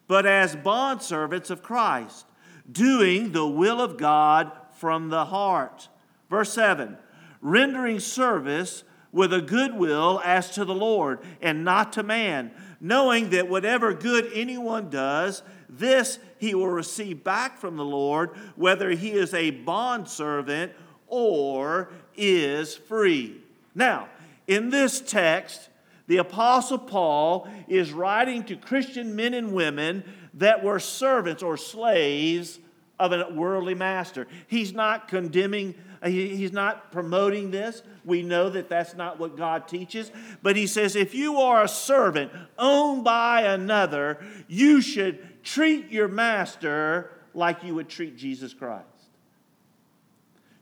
but 0.09 0.25
as 0.25 0.57
bondservants 0.57 1.51
of 1.51 1.63
Christ, 1.63 2.25
doing 2.73 3.33
the 3.33 3.47
will 3.47 3.83
of 3.83 3.99
God 3.99 4.51
from 4.73 5.11
the 5.11 5.27
heart. 5.27 5.91
Verse 6.31 6.55
7 6.55 6.97
rendering 7.43 8.01
service 8.01 8.85
with 9.13 9.33
a 9.33 9.41
good 9.41 9.75
will 9.75 10.21
as 10.25 10.51
to 10.51 10.65
the 10.65 10.75
Lord 10.75 11.21
and 11.41 11.65
not 11.65 11.93
to 11.95 12.03
man, 12.03 12.51
knowing 12.81 13.31
that 13.31 13.49
whatever 13.49 13.95
good 13.95 14.31
anyone 14.35 14.91
does, 14.91 15.43
this 15.69 16.19
he 16.39 16.55
will 16.55 16.69
receive 16.69 17.25
back 17.25 17.59
from 17.59 17.77
the 17.77 17.85
Lord, 17.85 18.31
whether 18.57 18.91
he 18.91 19.13
is 19.13 19.33
a 19.33 19.51
bondservant 19.51 20.73
or 21.07 21.89
is 22.17 22.75
free. 22.75 23.41
Now, 23.75 24.09
in 24.47 24.71
this 24.71 25.01
text, 25.01 25.69
the 26.07 26.19
Apostle 26.19 26.79
Paul 26.79 27.49
is 27.69 27.93
writing 27.93 28.45
to 28.45 28.57
Christian 28.57 29.17
men 29.17 29.35
and 29.35 29.53
women 29.53 30.05
that 30.35 30.63
were 30.63 30.79
servants 30.79 31.43
or 31.43 31.57
slaves 31.57 32.59
of 32.99 33.13
a 33.13 33.29
worldly 33.33 33.75
master. 33.75 34.27
He's 34.47 34.73
not 34.73 35.09
condemning, 35.09 35.75
he's 36.07 36.53
not 36.53 36.93
promoting 36.93 37.51
this. 37.51 37.83
We 38.05 38.23
know 38.23 38.51
that 38.51 38.69
that's 38.69 38.95
not 38.95 39.19
what 39.19 39.37
God 39.37 39.69
teaches. 39.69 40.11
But 40.43 40.57
he 40.57 40.67
says 40.67 40.97
if 40.97 41.15
you 41.15 41.39
are 41.39 41.65
a 41.65 41.69
servant 41.69 42.33
owned 42.59 43.05
by 43.05 43.43
another, 43.43 44.25
you 44.49 44.81
should 44.81 45.43
treat 45.43 45.91
your 45.91 46.09
master 46.09 47.11
like 47.35 47.63
you 47.63 47.75
would 47.75 47.89
treat 47.89 48.17
Jesus 48.17 48.55
Christ. 48.55 48.85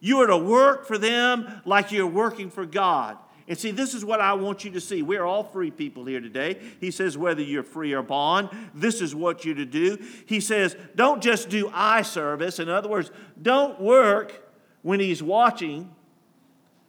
You 0.00 0.20
are 0.20 0.26
to 0.26 0.36
work 0.36 0.86
for 0.86 0.98
them 0.98 1.62
like 1.64 1.90
you're 1.90 2.06
working 2.06 2.50
for 2.50 2.66
God. 2.66 3.16
And 3.46 3.58
see, 3.58 3.70
this 3.70 3.92
is 3.92 4.04
what 4.04 4.20
I 4.20 4.32
want 4.34 4.64
you 4.64 4.70
to 4.72 4.80
see. 4.80 5.02
We're 5.02 5.24
all 5.24 5.44
free 5.44 5.70
people 5.70 6.06
here 6.06 6.20
today. 6.20 6.58
He 6.80 6.90
says, 6.90 7.18
whether 7.18 7.42
you're 7.42 7.62
free 7.62 7.92
or 7.92 8.02
bond, 8.02 8.48
this 8.74 9.02
is 9.02 9.14
what 9.14 9.44
you're 9.44 9.54
to 9.54 9.66
do. 9.66 9.98
He 10.26 10.40
says, 10.40 10.76
don't 10.94 11.22
just 11.22 11.50
do 11.50 11.70
eye 11.72 12.02
service. 12.02 12.58
In 12.58 12.70
other 12.70 12.88
words, 12.88 13.10
don't 13.40 13.78
work 13.80 14.43
when 14.84 15.00
he's 15.00 15.22
watching 15.22 15.90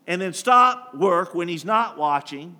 and 0.05 0.21
then 0.21 0.33
stop 0.33 0.93
work 0.93 1.33
when 1.33 1.47
he's 1.47 1.63
not 1.63 1.97
watching, 1.97 2.57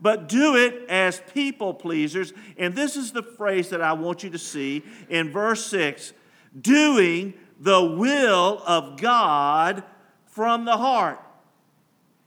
but 0.00 0.28
do 0.28 0.56
it 0.56 0.88
as 0.88 1.20
people 1.34 1.74
pleasers. 1.74 2.32
And 2.56 2.74
this 2.74 2.96
is 2.96 3.10
the 3.10 3.22
phrase 3.22 3.68
that 3.70 3.82
I 3.82 3.92
want 3.94 4.22
you 4.22 4.30
to 4.30 4.38
see 4.38 4.82
in 5.08 5.32
verse 5.32 5.66
6 5.66 6.12
doing 6.58 7.34
the 7.58 7.84
will 7.84 8.62
of 8.64 8.98
God 8.98 9.82
from 10.26 10.64
the 10.64 10.76
heart. 10.76 11.20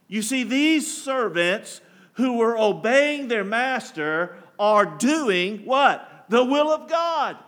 You 0.06 0.20
see, 0.20 0.44
these 0.44 1.02
servants 1.02 1.80
who 2.12 2.36
were 2.36 2.58
obeying 2.58 3.28
their 3.28 3.42
master 3.42 4.36
are 4.58 4.84
doing 4.84 5.64
what? 5.64 6.26
The 6.28 6.44
will 6.44 6.70
of 6.70 6.90
God. 6.90 7.38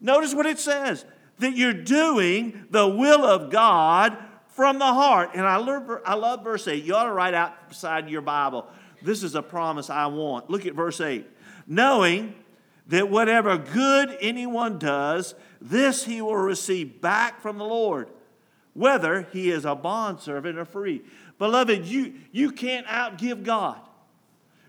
Notice 0.00 0.34
what 0.34 0.46
it 0.46 0.58
says 0.58 1.04
that 1.40 1.56
you're 1.56 1.72
doing 1.72 2.66
the 2.70 2.86
will 2.86 3.24
of 3.24 3.50
God 3.50 4.16
from 4.48 4.78
the 4.78 4.86
heart. 4.86 5.30
And 5.34 5.46
I 5.46 5.56
love, 5.56 6.00
I 6.04 6.14
love 6.14 6.44
verse 6.44 6.66
8. 6.68 6.84
You 6.84 6.94
ought 6.94 7.04
to 7.04 7.12
write 7.12 7.34
outside 7.34 8.08
your 8.08 8.22
Bible, 8.22 8.66
this 9.02 9.22
is 9.22 9.34
a 9.34 9.42
promise 9.42 9.90
I 9.90 10.06
want. 10.06 10.50
Look 10.50 10.66
at 10.66 10.74
verse 10.74 11.00
8. 11.00 11.26
Knowing 11.66 12.34
that 12.88 13.08
whatever 13.08 13.56
good 13.56 14.16
anyone 14.20 14.78
does, 14.78 15.34
this 15.60 16.04
he 16.04 16.20
will 16.20 16.36
receive 16.36 17.00
back 17.00 17.40
from 17.40 17.58
the 17.58 17.64
Lord, 17.64 18.08
whether 18.74 19.22
he 19.32 19.50
is 19.50 19.64
a 19.64 19.74
bondservant 19.74 20.58
or 20.58 20.64
free. 20.64 21.02
Beloved, 21.38 21.86
you, 21.86 22.14
you 22.32 22.50
can't 22.50 22.86
outgive 22.86 23.44
God. 23.44 23.80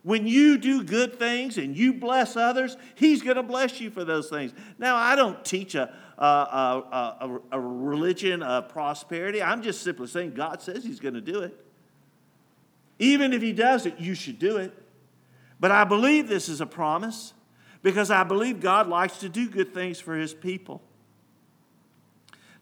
When 0.04 0.26
you 0.26 0.58
do 0.58 0.84
good 0.84 1.20
things 1.20 1.58
and 1.58 1.76
you 1.76 1.94
bless 1.94 2.36
others, 2.36 2.76
He's 2.96 3.22
going 3.22 3.36
to 3.36 3.44
bless 3.44 3.80
you 3.80 3.92
for 3.92 4.04
those 4.04 4.30
things. 4.30 4.52
Now, 4.80 4.96
I 4.96 5.16
don't 5.16 5.44
teach 5.46 5.76
a, 5.76 5.94
a, 6.26 7.18
a, 7.22 7.40
a, 7.52 7.60
religion 7.60 8.44
of 8.44 8.70
prosperity. 8.70 9.42
I'm 9.42 9.62
just 9.62 9.82
simply 9.82 10.08
saying 10.08 10.34
God 10.34 10.62
says 10.62 10.84
He's 10.84 11.00
going 11.00 11.16
to 11.16 11.22
do 11.22 11.42
it. 11.42 11.66
Even 13.00 13.34
if 13.34 13.42
He 13.42 13.54
does 13.54 13.86
it, 13.86 14.00
you 14.00 14.14
should 14.14 14.40
do 14.40 14.58
it. 14.58 14.72
But 15.60 15.72
I 15.72 15.84
believe 15.84 16.28
this 16.28 16.50
is 16.50 16.62
a 16.62 16.66
promise 16.66 17.34
because 17.82 18.12
I 18.12 18.24
believe 18.24 18.60
God 18.60 18.88
likes 18.88 19.18
to 19.20 19.30
do 19.30 19.50
good 19.50 19.74
things 19.74 20.00
for 20.00 20.16
His 20.16 20.34
people. 20.34 20.82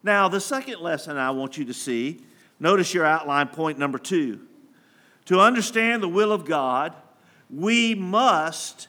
Now, 0.01 0.29
the 0.29 0.39
second 0.39 0.79
lesson 0.79 1.17
I 1.17 1.31
want 1.31 1.57
you 1.57 1.65
to 1.65 1.73
see 1.73 2.21
Notice 2.59 2.93
your 2.93 3.05
outline 3.05 3.47
point 3.47 3.79
number 3.79 3.97
two. 3.97 4.41
To 5.25 5.39
understand 5.39 6.03
the 6.03 6.09
will 6.09 6.31
of 6.31 6.45
God, 6.45 6.93
we 7.49 7.95
must 7.95 8.87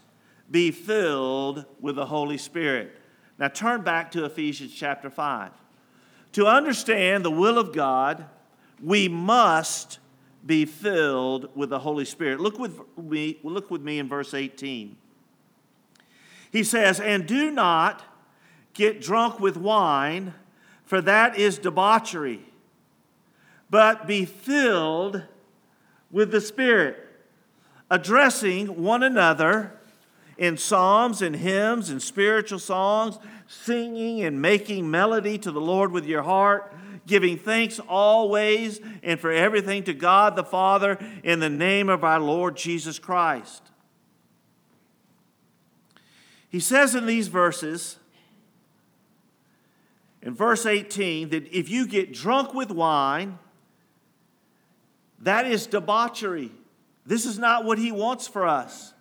be 0.50 0.70
filled 0.70 1.64
with 1.80 1.96
the 1.96 2.06
Holy 2.06 2.38
Spirit. 2.38 2.96
Now 3.40 3.48
turn 3.48 3.80
back 3.80 4.12
to 4.12 4.26
Ephesians 4.26 4.72
chapter 4.74 5.08
5. 5.08 5.50
To 6.32 6.46
understand 6.46 7.24
the 7.24 7.30
will 7.30 7.58
of 7.58 7.72
God, 7.72 8.26
we 8.82 9.08
must 9.08 9.98
be 10.44 10.66
filled 10.66 11.48
with 11.56 11.70
the 11.70 11.78
Holy 11.78 12.04
Spirit. 12.04 12.38
Look 12.38 12.58
with 12.58 12.78
me, 12.98 13.38
look 13.42 13.70
with 13.70 13.80
me 13.80 13.98
in 13.98 14.08
verse 14.08 14.34
18. 14.34 14.96
He 16.52 16.62
says, 16.62 17.00
And 17.00 17.26
do 17.26 17.50
not 17.50 18.02
get 18.74 19.00
drunk 19.00 19.40
with 19.40 19.56
wine, 19.56 20.34
for 20.84 21.00
that 21.00 21.38
is 21.38 21.58
debauchery, 21.58 22.44
but 23.70 24.06
be 24.06 24.26
filled 24.26 25.22
with 26.10 26.30
the 26.30 26.40
Spirit, 26.40 27.06
addressing 27.90 28.82
one 28.82 29.02
another 29.02 29.79
in 30.40 30.56
psalms 30.56 31.20
and 31.20 31.36
hymns 31.36 31.90
and 31.90 32.02
spiritual 32.02 32.58
songs, 32.58 33.18
singing 33.46 34.22
and 34.22 34.40
making 34.40 34.90
melody 34.90 35.36
to 35.36 35.52
the 35.52 35.60
Lord 35.60 35.92
with 35.92 36.06
your 36.06 36.22
heart, 36.22 36.74
giving 37.06 37.36
thanks 37.36 37.78
always 37.78 38.80
and 39.02 39.20
for 39.20 39.30
everything 39.30 39.84
to 39.84 39.92
God 39.92 40.36
the 40.36 40.42
Father 40.42 40.98
in 41.22 41.40
the 41.40 41.50
name 41.50 41.90
of 41.90 42.04
our 42.04 42.18
Lord 42.18 42.56
Jesus 42.56 42.98
Christ. 42.98 43.62
He 46.48 46.58
says 46.58 46.94
in 46.94 47.04
these 47.04 47.28
verses, 47.28 47.98
in 50.22 50.34
verse 50.34 50.64
18, 50.64 51.28
that 51.28 51.52
if 51.54 51.68
you 51.68 51.86
get 51.86 52.14
drunk 52.14 52.54
with 52.54 52.70
wine, 52.70 53.38
that 55.18 55.46
is 55.46 55.66
debauchery. 55.66 56.50
This 57.04 57.26
is 57.26 57.38
not 57.38 57.66
what 57.66 57.76
he 57.78 57.92
wants 57.92 58.26
for 58.26 58.46
us. 58.46 58.94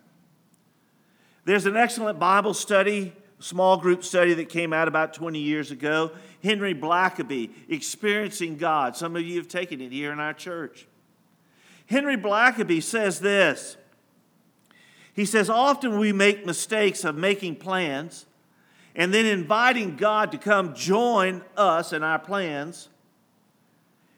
There's 1.50 1.66
an 1.66 1.76
excellent 1.76 2.20
Bible 2.20 2.54
study, 2.54 3.12
small 3.40 3.76
group 3.76 4.04
study 4.04 4.34
that 4.34 4.48
came 4.48 4.72
out 4.72 4.86
about 4.86 5.14
20 5.14 5.40
years 5.40 5.72
ago. 5.72 6.12
Henry 6.44 6.76
Blackaby, 6.76 7.50
Experiencing 7.68 8.56
God. 8.56 8.96
Some 8.96 9.16
of 9.16 9.22
you 9.22 9.38
have 9.38 9.48
taken 9.48 9.80
it 9.80 9.90
here 9.90 10.12
in 10.12 10.20
our 10.20 10.32
church. 10.32 10.86
Henry 11.86 12.16
Blackaby 12.16 12.80
says 12.80 13.18
this 13.18 13.76
He 15.12 15.24
says, 15.24 15.50
Often 15.50 15.98
we 15.98 16.12
make 16.12 16.46
mistakes 16.46 17.02
of 17.02 17.16
making 17.16 17.56
plans 17.56 18.26
and 18.94 19.12
then 19.12 19.26
inviting 19.26 19.96
God 19.96 20.30
to 20.30 20.38
come 20.38 20.72
join 20.76 21.42
us 21.56 21.92
in 21.92 22.04
our 22.04 22.20
plans. 22.20 22.88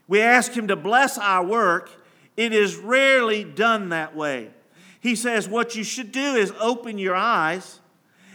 We 0.07 0.21
ask 0.21 0.53
Him 0.53 0.69
to 0.69 0.77
bless 0.77 1.17
our 1.17 1.43
work. 1.43 1.89
It 2.37 2.53
is 2.53 2.77
rarely 2.77 3.43
done 3.43 3.89
that 3.89 4.15
way. 4.15 4.51
He 5.02 5.16
says, 5.16 5.49
What 5.49 5.75
you 5.75 5.82
should 5.82 6.12
do 6.12 6.37
is 6.37 6.52
open 6.61 6.97
your 6.97 7.16
eyes 7.16 7.80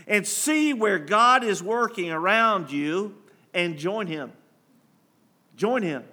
and 0.05 0.27
see 0.27 0.73
where 0.73 0.99
God 0.99 1.43
is 1.43 1.63
working 1.63 2.11
around 2.11 2.71
you 2.71 3.15
and 3.53 3.77
join 3.77 4.07
Him. 4.07 4.33
Join 5.55 5.81
Him. 5.81 6.03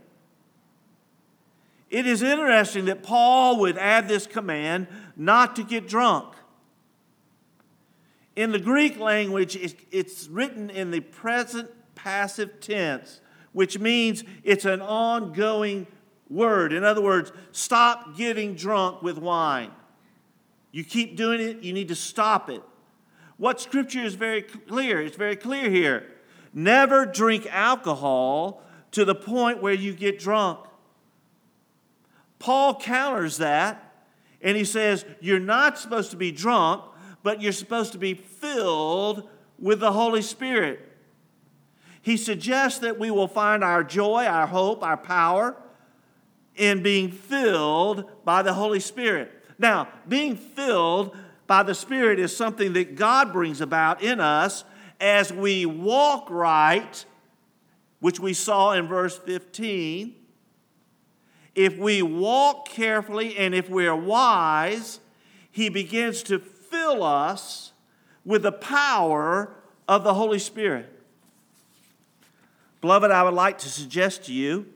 It 1.90 2.06
is 2.06 2.22
interesting 2.22 2.84
that 2.86 3.02
Paul 3.02 3.58
would 3.60 3.76
add 3.76 4.08
this 4.08 4.26
command 4.28 4.86
not 5.16 5.56
to 5.56 5.64
get 5.64 5.88
drunk. 5.88 6.34
In 8.36 8.52
the 8.52 8.58
Greek 8.58 8.98
language, 8.98 9.56
it's 9.90 10.28
written 10.28 10.70
in 10.70 10.92
the 10.92 11.00
present 11.00 11.70
passive 11.96 12.60
tense, 12.60 13.20
which 13.52 13.78
means 13.78 14.22
it's 14.44 14.64
an 14.64 14.80
ongoing 14.80 15.88
word. 16.28 16.72
In 16.72 16.84
other 16.84 17.02
words, 17.02 17.32
stop 17.50 18.16
getting 18.16 18.54
drunk 18.54 19.02
with 19.02 19.18
wine. 19.18 19.70
You 20.74 20.82
keep 20.82 21.16
doing 21.16 21.40
it, 21.40 21.62
you 21.62 21.72
need 21.72 21.86
to 21.86 21.94
stop 21.94 22.50
it. 22.50 22.60
What 23.36 23.60
scripture 23.60 24.00
is 24.00 24.14
very 24.16 24.42
clear? 24.42 25.00
It's 25.00 25.16
very 25.16 25.36
clear 25.36 25.70
here. 25.70 26.10
Never 26.52 27.06
drink 27.06 27.46
alcohol 27.48 28.60
to 28.90 29.04
the 29.04 29.14
point 29.14 29.62
where 29.62 29.72
you 29.72 29.92
get 29.92 30.18
drunk. 30.18 30.58
Paul 32.40 32.74
counters 32.74 33.36
that 33.36 33.94
and 34.42 34.56
he 34.56 34.64
says, 34.64 35.04
You're 35.20 35.38
not 35.38 35.78
supposed 35.78 36.10
to 36.10 36.16
be 36.16 36.32
drunk, 36.32 36.82
but 37.22 37.40
you're 37.40 37.52
supposed 37.52 37.92
to 37.92 37.98
be 37.98 38.14
filled 38.14 39.28
with 39.60 39.78
the 39.78 39.92
Holy 39.92 40.22
Spirit. 40.22 40.80
He 42.02 42.16
suggests 42.16 42.80
that 42.80 42.98
we 42.98 43.12
will 43.12 43.28
find 43.28 43.62
our 43.62 43.84
joy, 43.84 44.24
our 44.24 44.48
hope, 44.48 44.82
our 44.82 44.96
power 44.96 45.54
in 46.56 46.82
being 46.82 47.12
filled 47.12 48.10
by 48.24 48.42
the 48.42 48.54
Holy 48.54 48.80
Spirit. 48.80 49.30
Now, 49.58 49.88
being 50.08 50.36
filled 50.36 51.16
by 51.46 51.62
the 51.62 51.74
Spirit 51.74 52.18
is 52.18 52.36
something 52.36 52.72
that 52.72 52.96
God 52.96 53.32
brings 53.32 53.60
about 53.60 54.02
in 54.02 54.20
us 54.20 54.64
as 55.00 55.32
we 55.32 55.66
walk 55.66 56.28
right, 56.30 57.04
which 58.00 58.18
we 58.18 58.32
saw 58.32 58.72
in 58.72 58.86
verse 58.86 59.18
15. 59.18 60.14
If 61.54 61.78
we 61.78 62.02
walk 62.02 62.68
carefully 62.68 63.36
and 63.36 63.54
if 63.54 63.68
we're 63.68 63.94
wise, 63.94 65.00
He 65.50 65.68
begins 65.68 66.22
to 66.24 66.38
fill 66.38 67.02
us 67.02 67.72
with 68.24 68.42
the 68.42 68.52
power 68.52 69.54
of 69.86 70.02
the 70.02 70.14
Holy 70.14 70.38
Spirit. 70.38 70.90
Beloved, 72.80 73.10
I 73.10 73.22
would 73.22 73.34
like 73.34 73.58
to 73.58 73.68
suggest 73.68 74.24
to 74.24 74.32
you, 74.32 74.66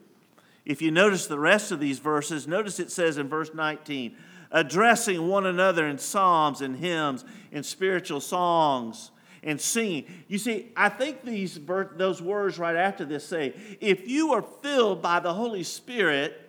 if 0.64 0.82
you 0.82 0.90
notice 0.90 1.26
the 1.26 1.38
rest 1.38 1.72
of 1.72 1.80
these 1.80 1.98
verses, 1.98 2.46
notice 2.46 2.78
it 2.78 2.90
says 2.90 3.18
in 3.18 3.28
verse 3.28 3.50
19, 3.54 4.14
addressing 4.50 5.28
one 5.28 5.46
another 5.46 5.87
in 5.87 5.98
psalms 5.98 6.61
and 6.61 6.76
hymns 6.76 7.24
and 7.52 7.64
spiritual 7.64 8.20
songs 8.20 9.11
and 9.42 9.61
singing. 9.61 10.04
You 10.28 10.38
see, 10.38 10.72
I 10.76 10.88
think 10.88 11.24
these 11.24 11.58
those 11.96 12.20
words 12.20 12.58
right 12.58 12.76
after 12.76 13.04
this 13.04 13.26
say, 13.26 13.54
if 13.80 14.08
you 14.08 14.32
are 14.32 14.42
filled 14.62 15.02
by 15.02 15.20
the 15.20 15.32
Holy 15.32 15.62
Spirit, 15.62 16.40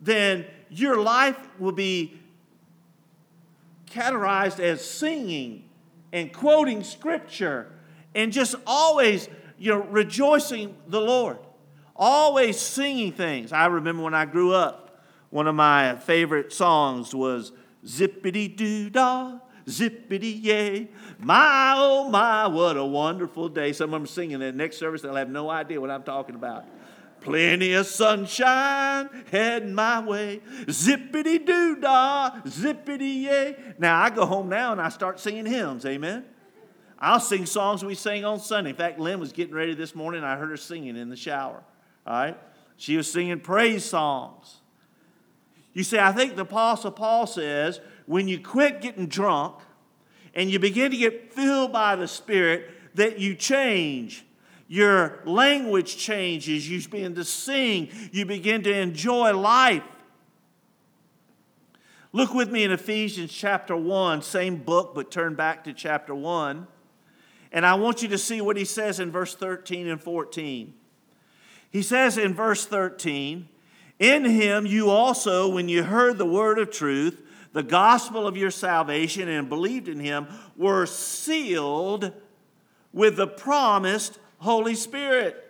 then 0.00 0.44
your 0.70 1.00
life 1.00 1.38
will 1.58 1.72
be 1.72 2.18
categorized 3.90 4.60
as 4.60 4.84
singing 4.84 5.64
and 6.12 6.32
quoting 6.32 6.82
scripture 6.82 7.70
and 8.14 8.32
just 8.32 8.54
always, 8.66 9.28
you 9.58 9.70
know, 9.72 9.82
rejoicing 9.84 10.76
the 10.88 11.00
Lord. 11.00 11.38
Always 11.96 12.58
singing 12.58 13.12
things. 13.12 13.52
I 13.52 13.66
remember 13.66 14.02
when 14.02 14.14
I 14.14 14.24
grew 14.24 14.52
up, 14.52 14.83
one 15.34 15.48
of 15.48 15.56
my 15.56 15.96
favorite 15.96 16.52
songs 16.52 17.12
was 17.12 17.50
Zippity 17.84 18.56
Doo 18.56 18.88
Dah, 18.88 19.40
Zippity 19.66 20.40
Yay. 20.40 20.88
My, 21.18 21.74
oh 21.76 22.08
my, 22.08 22.46
what 22.46 22.76
a 22.76 22.84
wonderful 22.84 23.48
day. 23.48 23.72
Some 23.72 23.92
of 23.92 24.00
them 24.00 24.06
singing 24.06 24.38
that 24.38 24.54
next 24.54 24.76
service, 24.76 25.02
they'll 25.02 25.16
have 25.16 25.28
no 25.28 25.50
idea 25.50 25.80
what 25.80 25.90
I'm 25.90 26.04
talking 26.04 26.36
about. 26.36 26.66
Plenty 27.20 27.72
of 27.72 27.86
sunshine 27.86 29.10
heading 29.32 29.74
my 29.74 29.98
way. 30.04 30.40
Zippity 30.66 31.44
doo 31.44 31.80
dah, 31.80 32.30
zippity 32.44 33.22
yay. 33.22 33.56
Now 33.76 34.00
I 34.00 34.10
go 34.10 34.26
home 34.26 34.48
now 34.48 34.70
and 34.70 34.80
I 34.80 34.88
start 34.88 35.18
singing 35.18 35.46
hymns. 35.46 35.84
Amen. 35.84 36.26
I'll 36.96 37.18
sing 37.18 37.44
songs 37.44 37.84
we 37.84 37.96
sang 37.96 38.24
on 38.24 38.38
Sunday. 38.38 38.70
In 38.70 38.76
fact, 38.76 39.00
Lynn 39.00 39.18
was 39.18 39.32
getting 39.32 39.56
ready 39.56 39.74
this 39.74 39.96
morning. 39.96 40.22
I 40.22 40.36
heard 40.36 40.50
her 40.50 40.56
singing 40.56 40.96
in 40.96 41.10
the 41.10 41.16
shower. 41.16 41.64
All 42.06 42.14
right. 42.14 42.38
She 42.76 42.96
was 42.96 43.10
singing 43.10 43.40
praise 43.40 43.84
songs. 43.84 44.60
You 45.74 45.82
see, 45.82 45.98
I 45.98 46.12
think 46.12 46.36
the 46.36 46.42
Apostle 46.42 46.92
Paul 46.92 47.26
says 47.26 47.80
when 48.06 48.28
you 48.28 48.38
quit 48.38 48.80
getting 48.80 49.06
drunk 49.06 49.56
and 50.34 50.50
you 50.50 50.58
begin 50.58 50.90
to 50.92 50.96
get 50.96 51.32
filled 51.32 51.72
by 51.72 51.96
the 51.96 52.08
Spirit, 52.08 52.70
that 52.94 53.18
you 53.18 53.34
change. 53.34 54.24
Your 54.68 55.20
language 55.24 55.96
changes. 55.96 56.68
You 56.68 56.80
begin 56.88 57.14
to 57.16 57.24
sing. 57.24 57.90
You 58.12 58.24
begin 58.24 58.62
to 58.62 58.72
enjoy 58.72 59.36
life. 59.36 59.82
Look 62.12 62.32
with 62.32 62.50
me 62.50 62.62
in 62.62 62.70
Ephesians 62.70 63.32
chapter 63.32 63.76
1, 63.76 64.22
same 64.22 64.56
book, 64.56 64.94
but 64.94 65.10
turn 65.10 65.34
back 65.34 65.64
to 65.64 65.72
chapter 65.72 66.14
1. 66.14 66.66
And 67.50 67.66
I 67.66 67.74
want 67.74 68.02
you 68.02 68.08
to 68.08 68.18
see 68.18 68.40
what 68.40 68.56
he 68.56 68.64
says 68.64 69.00
in 69.00 69.10
verse 69.10 69.34
13 69.34 69.88
and 69.88 70.00
14. 70.00 70.74
He 71.70 71.82
says 71.82 72.16
in 72.16 72.32
verse 72.32 72.66
13, 72.66 73.48
in 73.98 74.24
him 74.24 74.66
you 74.66 74.90
also, 74.90 75.48
when 75.48 75.68
you 75.68 75.84
heard 75.84 76.18
the 76.18 76.26
word 76.26 76.58
of 76.58 76.70
truth, 76.70 77.20
the 77.52 77.62
gospel 77.62 78.26
of 78.26 78.36
your 78.36 78.50
salvation, 78.50 79.28
and 79.28 79.48
believed 79.48 79.88
in 79.88 80.00
him, 80.00 80.26
were 80.56 80.86
sealed 80.86 82.12
with 82.92 83.16
the 83.16 83.26
promised 83.26 84.18
Holy 84.38 84.74
Spirit. 84.74 85.40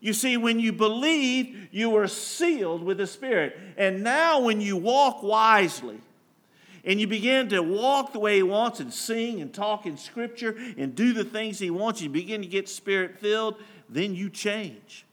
You 0.00 0.12
see, 0.12 0.36
when 0.36 0.60
you 0.60 0.72
believe, 0.72 1.68
you 1.72 1.90
were 1.90 2.06
sealed 2.06 2.84
with 2.84 2.98
the 2.98 3.06
Spirit. 3.06 3.56
And 3.76 4.04
now, 4.04 4.40
when 4.40 4.60
you 4.60 4.76
walk 4.76 5.22
wisely, 5.22 5.98
and 6.84 7.00
you 7.00 7.06
begin 7.06 7.48
to 7.48 7.60
walk 7.60 8.12
the 8.12 8.18
way 8.18 8.36
He 8.36 8.42
wants 8.42 8.78
and 8.78 8.92
sing 8.92 9.40
and 9.40 9.52
talk 9.52 9.86
in 9.86 9.96
Scripture 9.96 10.54
and 10.76 10.94
do 10.94 11.12
the 11.12 11.24
things 11.24 11.58
He 11.58 11.70
wants, 11.70 12.02
you 12.02 12.10
begin 12.10 12.42
to 12.42 12.46
get 12.46 12.68
Spirit 12.68 13.18
filled, 13.18 13.56
then 13.88 14.14
you 14.14 14.30
change 14.30 15.04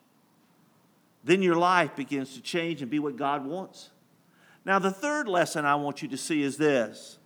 then 1.23 1.41
your 1.41 1.55
life 1.55 1.95
begins 1.95 2.34
to 2.34 2.41
change 2.41 2.81
and 2.81 2.89
be 2.89 2.99
what 2.99 3.15
God 3.15 3.45
wants. 3.45 3.89
Now, 4.65 4.79
the 4.79 4.91
third 4.91 5.27
lesson 5.27 5.65
I 5.65 5.75
want 5.75 6.01
you 6.01 6.07
to 6.10 6.17
see 6.17 6.41
is 6.41 6.57
this. 6.57 7.17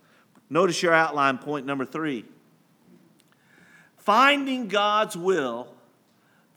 Notice 0.48 0.82
your 0.82 0.94
outline 0.94 1.38
point 1.38 1.66
number 1.66 1.84
three. 1.84 2.24
Finding 3.96 4.68
God's 4.68 5.16
will 5.16 5.68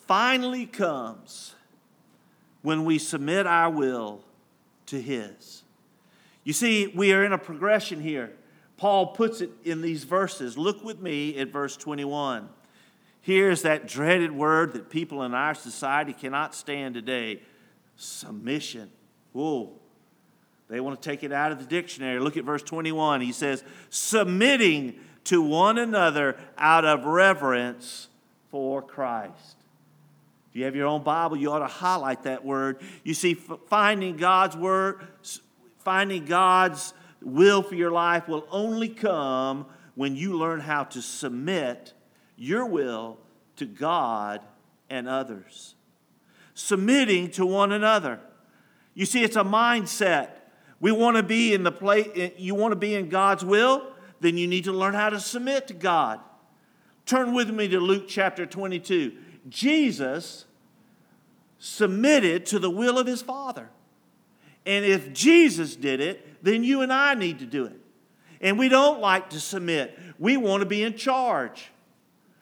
finally 0.05 0.65
comes 0.65 1.55
when 2.61 2.85
we 2.85 2.97
submit 2.97 3.47
our 3.47 3.69
will 3.69 4.21
to 4.87 5.01
His. 5.01 5.63
You 6.43 6.53
see, 6.53 6.87
we 6.87 7.13
are 7.13 7.23
in 7.23 7.33
a 7.33 7.37
progression 7.37 8.01
here. 8.01 8.31
Paul 8.77 9.07
puts 9.07 9.41
it 9.41 9.51
in 9.63 9.81
these 9.81 10.03
verses. 10.03 10.57
Look 10.57 10.83
with 10.83 11.01
me 11.01 11.37
at 11.37 11.49
verse 11.49 11.75
21. 11.75 12.47
Here's 13.29 13.61
that 13.61 13.87
dreaded 13.87 14.31
word 14.31 14.73
that 14.73 14.89
people 14.89 15.21
in 15.21 15.35
our 15.35 15.53
society 15.53 16.13
cannot 16.13 16.55
stand 16.55 16.95
today 16.95 17.43
submission. 17.95 18.89
Whoa. 19.33 19.69
They 20.67 20.79
want 20.79 20.99
to 20.99 21.07
take 21.07 21.23
it 21.23 21.31
out 21.31 21.51
of 21.51 21.59
the 21.59 21.65
dictionary. 21.65 22.19
Look 22.19 22.37
at 22.37 22.43
verse 22.43 22.63
21. 22.63 23.21
He 23.21 23.31
says, 23.31 23.63
submitting 23.91 24.95
to 25.25 25.43
one 25.43 25.77
another 25.77 26.37
out 26.57 26.85
of 26.85 27.05
reverence 27.05 28.07
for 28.49 28.81
Christ. 28.81 29.57
If 30.49 30.55
you 30.55 30.65
have 30.65 30.75
your 30.75 30.87
own 30.87 31.03
Bible, 31.03 31.37
you 31.37 31.51
ought 31.51 31.59
to 31.59 31.67
highlight 31.67 32.23
that 32.23 32.43
word. 32.43 32.81
You 33.03 33.13
see, 33.13 33.35
finding 33.35 34.17
God's 34.17 34.57
word, 34.57 35.07
finding 35.77 36.25
God's 36.25 36.95
will 37.21 37.61
for 37.61 37.75
your 37.75 37.91
life 37.91 38.27
will 38.27 38.47
only 38.49 38.89
come 38.89 39.67
when 39.93 40.15
you 40.15 40.35
learn 40.35 40.61
how 40.61 40.85
to 40.85 41.01
submit 41.03 41.93
your 42.39 42.65
will 42.65 43.17
to 43.57 43.65
God 43.65 44.41
and 44.89 45.07
others. 45.07 45.75
Submitting 46.53 47.31
to 47.31 47.45
one 47.45 47.71
another. 47.71 48.19
You 48.93 49.05
see, 49.05 49.23
it's 49.23 49.35
a 49.35 49.43
mindset. 49.43 50.29
We 50.79 50.91
want 50.91 51.17
to 51.17 51.23
be 51.23 51.53
in 51.53 51.63
the 51.63 51.71
place, 51.71 52.31
you 52.37 52.55
want 52.55 52.71
to 52.71 52.77
be 52.77 52.95
in 52.95 53.09
God's 53.09 53.43
will, 53.43 53.91
then 54.21 54.37
you 54.37 54.47
need 54.47 54.63
to 54.63 54.71
learn 54.71 54.93
how 54.93 55.09
to 55.09 55.19
submit 55.19 55.67
to 55.67 55.73
God. 55.73 56.19
Turn 57.05 57.33
with 57.33 57.49
me 57.49 57.67
to 57.67 57.79
Luke 57.79 58.05
chapter 58.07 58.45
22. 58.45 59.13
Jesus 59.49 60.45
submitted 61.57 62.45
to 62.47 62.59
the 62.59 62.69
will 62.69 62.97
of 62.97 63.07
his 63.07 63.21
Father. 63.21 63.69
And 64.65 64.85
if 64.85 65.11
Jesus 65.11 65.75
did 65.75 65.99
it, 65.99 66.43
then 66.43 66.63
you 66.63 66.81
and 66.81 66.93
I 66.93 67.15
need 67.15 67.39
to 67.39 67.45
do 67.45 67.65
it. 67.65 67.79
And 68.39 68.57
we 68.57 68.69
don't 68.69 69.01
like 69.01 69.31
to 69.31 69.39
submit, 69.39 69.97
we 70.17 70.37
want 70.37 70.61
to 70.61 70.65
be 70.65 70.83
in 70.83 70.95
charge. 70.95 71.71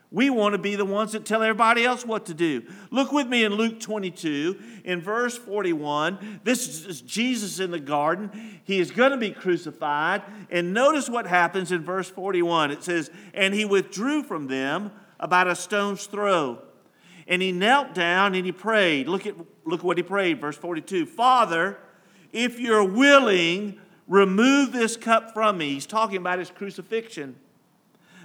We 0.09 0.29
want 0.29 0.53
to 0.53 0.57
be 0.57 0.75
the 0.75 0.85
ones 0.85 1.11
that 1.11 1.25
tell 1.25 1.43
everybody 1.43 1.83
else 1.83 2.05
what 2.05 2.27
to 2.27 2.33
do. 2.33 2.63
Look 2.91 3.11
with 3.11 3.27
me 3.27 3.43
in 3.43 3.53
Luke 3.53 3.81
22, 3.81 4.57
in 4.85 5.01
verse 5.01 5.37
41. 5.37 6.39
This 6.45 6.85
is 6.85 7.01
Jesus 7.01 7.59
in 7.59 7.71
the 7.71 7.79
garden. 7.79 8.59
He 8.63 8.79
is 8.79 8.89
going 8.89 9.11
to 9.11 9.17
be 9.17 9.31
crucified. 9.31 10.21
And 10.49 10.73
notice 10.73 11.09
what 11.09 11.27
happens 11.27 11.73
in 11.73 11.83
verse 11.83 12.09
41. 12.09 12.71
It 12.71 12.83
says, 12.83 13.11
And 13.33 13.53
he 13.53 13.65
withdrew 13.65 14.23
from 14.23 14.47
them 14.47 14.91
about 15.19 15.47
a 15.47 15.55
stone's 15.55 16.05
throw. 16.05 16.61
And 17.27 17.41
he 17.41 17.51
knelt 17.51 17.93
down 17.93 18.33
and 18.33 18.45
he 18.45 18.53
prayed. 18.53 19.09
Look 19.09 19.25
at, 19.27 19.35
look 19.65 19.83
what 19.83 19.97
he 19.97 20.03
prayed, 20.03 20.39
verse 20.39 20.55
42. 20.55 21.05
Father, 21.05 21.77
if 22.31 22.61
you're 22.61 22.85
willing, 22.85 23.77
remove 24.07 24.71
this 24.71 24.95
cup 24.95 25.33
from 25.33 25.57
me. 25.57 25.73
He's 25.73 25.85
talking 25.85 26.17
about 26.17 26.39
his 26.39 26.49
crucifixion. 26.49 27.35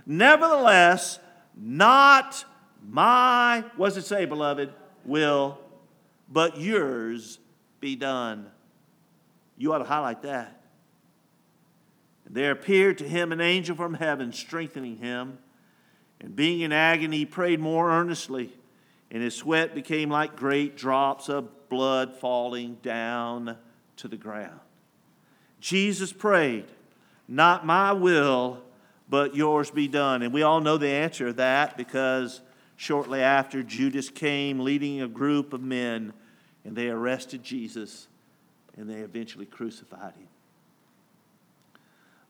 Nevertheless, 0.06 1.18
not 1.62 2.44
my, 2.88 3.64
what 3.76 3.90
does 3.90 3.96
it 3.98 4.06
say, 4.06 4.24
beloved, 4.24 4.72
will, 5.04 5.58
but 6.28 6.60
yours 6.60 7.38
be 7.80 7.94
done. 7.94 8.46
You 9.56 9.72
ought 9.72 9.78
to 9.78 9.84
highlight 9.84 10.22
that. 10.22 10.60
There 12.28 12.50
appeared 12.50 12.98
to 12.98 13.08
him 13.08 13.30
an 13.30 13.40
angel 13.40 13.76
from 13.76 13.94
heaven, 13.94 14.32
strengthening 14.32 14.96
him. 14.96 15.38
And 16.20 16.34
being 16.34 16.60
in 16.60 16.72
agony, 16.72 17.18
he 17.18 17.26
prayed 17.26 17.60
more 17.60 17.90
earnestly, 17.90 18.50
and 19.10 19.22
his 19.22 19.36
sweat 19.36 19.74
became 19.74 20.08
like 20.08 20.34
great 20.34 20.76
drops 20.76 21.28
of 21.28 21.68
blood 21.68 22.16
falling 22.16 22.78
down 22.82 23.56
to 23.98 24.08
the 24.08 24.16
ground. 24.16 24.58
Jesus 25.60 26.12
prayed, 26.12 26.64
Not 27.28 27.66
my 27.66 27.92
will, 27.92 28.62
but 29.12 29.36
yours 29.36 29.70
be 29.70 29.88
done. 29.88 30.22
And 30.22 30.32
we 30.32 30.42
all 30.42 30.62
know 30.62 30.78
the 30.78 30.88
answer 30.88 31.26
to 31.26 31.32
that 31.34 31.76
because 31.76 32.40
shortly 32.76 33.20
after, 33.20 33.62
Judas 33.62 34.08
came 34.08 34.60
leading 34.60 35.02
a 35.02 35.06
group 35.06 35.52
of 35.52 35.60
men 35.60 36.14
and 36.64 36.74
they 36.74 36.88
arrested 36.88 37.44
Jesus 37.44 38.08
and 38.74 38.88
they 38.88 39.00
eventually 39.00 39.44
crucified 39.44 40.14
him. 40.14 40.28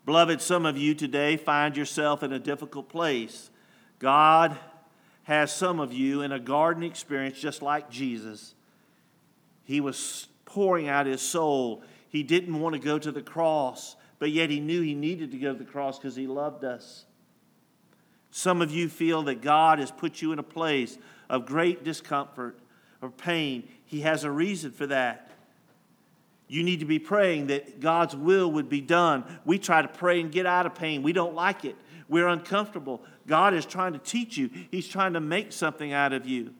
Beloved, 0.05 0.41
some 0.41 0.67
of 0.67 0.77
you 0.77 0.97
today 0.97 1.37
find 1.37 1.77
yourself 1.77 2.25
in 2.25 2.33
a 2.33 2.41
difficult 2.41 2.89
place. 2.89 3.51
God 4.01 4.59
has 5.23 5.53
some 5.53 5.79
of 5.79 5.93
you 5.93 6.23
in 6.23 6.33
a 6.33 6.41
garden 6.41 6.83
experience 6.83 7.39
just 7.39 7.63
like 7.63 7.91
Jesus. 7.91 8.57
He 9.63 9.81
was 9.81 10.27
pouring 10.47 10.89
out 10.89 11.07
his 11.07 11.23
soul. 11.23 11.85
He 12.09 12.25
didn't 12.25 12.59
want 12.59 12.73
to 12.73 12.81
go 12.81 12.99
to 12.99 13.13
the 13.13 13.23
cross 13.23 13.95
but 14.23 14.31
yet 14.31 14.51
he 14.51 14.61
knew 14.61 14.83
he 14.83 14.95
needed 14.95 15.33
to 15.33 15.37
go 15.37 15.53
to 15.53 15.59
the 15.59 15.65
cross 15.65 15.99
because 15.99 16.15
he 16.15 16.29
loved 16.29 16.63
us. 16.63 17.07
Some 18.31 18.63
of 18.63 18.71
you 18.71 18.89
feel 18.89 19.25
that 19.25 19.43
God 19.43 19.81
has 19.81 19.91
put 19.91 20.23
you 20.23 20.31
in 20.31 20.39
a 20.39 20.45
place 20.45 20.97
of 21.29 21.45
great 21.45 21.83
discomfort 21.83 22.57
or 23.01 23.11
pain. 23.11 23.69
He 23.85 24.03
has 24.03 24.23
a 24.23 24.31
reason 24.31 24.71
for 24.71 24.87
that. 24.87 25.33
You 26.47 26.63
need 26.63 26.79
to 26.79 26.87
be 26.87 27.01
praying 27.01 27.49
that 27.49 27.81
God's 27.81 28.15
will 28.15 28.49
would 28.53 28.69
be 28.69 28.81
done. 28.81 29.25
We 29.45 29.59
try 29.59 29.83
to 29.83 29.89
pray 29.89 30.21
and 30.21 30.31
get 30.31 30.47
out 30.47 30.67
of 30.67 30.77
pain. 30.77 31.03
We 31.03 31.13
don't 31.13 31.35
like 31.35 31.65
it. 31.65 31.75
We're 32.09 32.29
uncomfortable. 32.29 33.03
God 33.27 33.55
is 33.55 33.67
trying 33.67 33.93
to 33.95 33.99
teach 33.99 34.37
you, 34.37 34.51
He's 34.71 34.87
trying 34.87 35.15
to 35.15 35.21
make 35.21 35.51
something 35.51 35.93
out 35.93 36.13
of 36.13 36.29
you. 36.29 36.55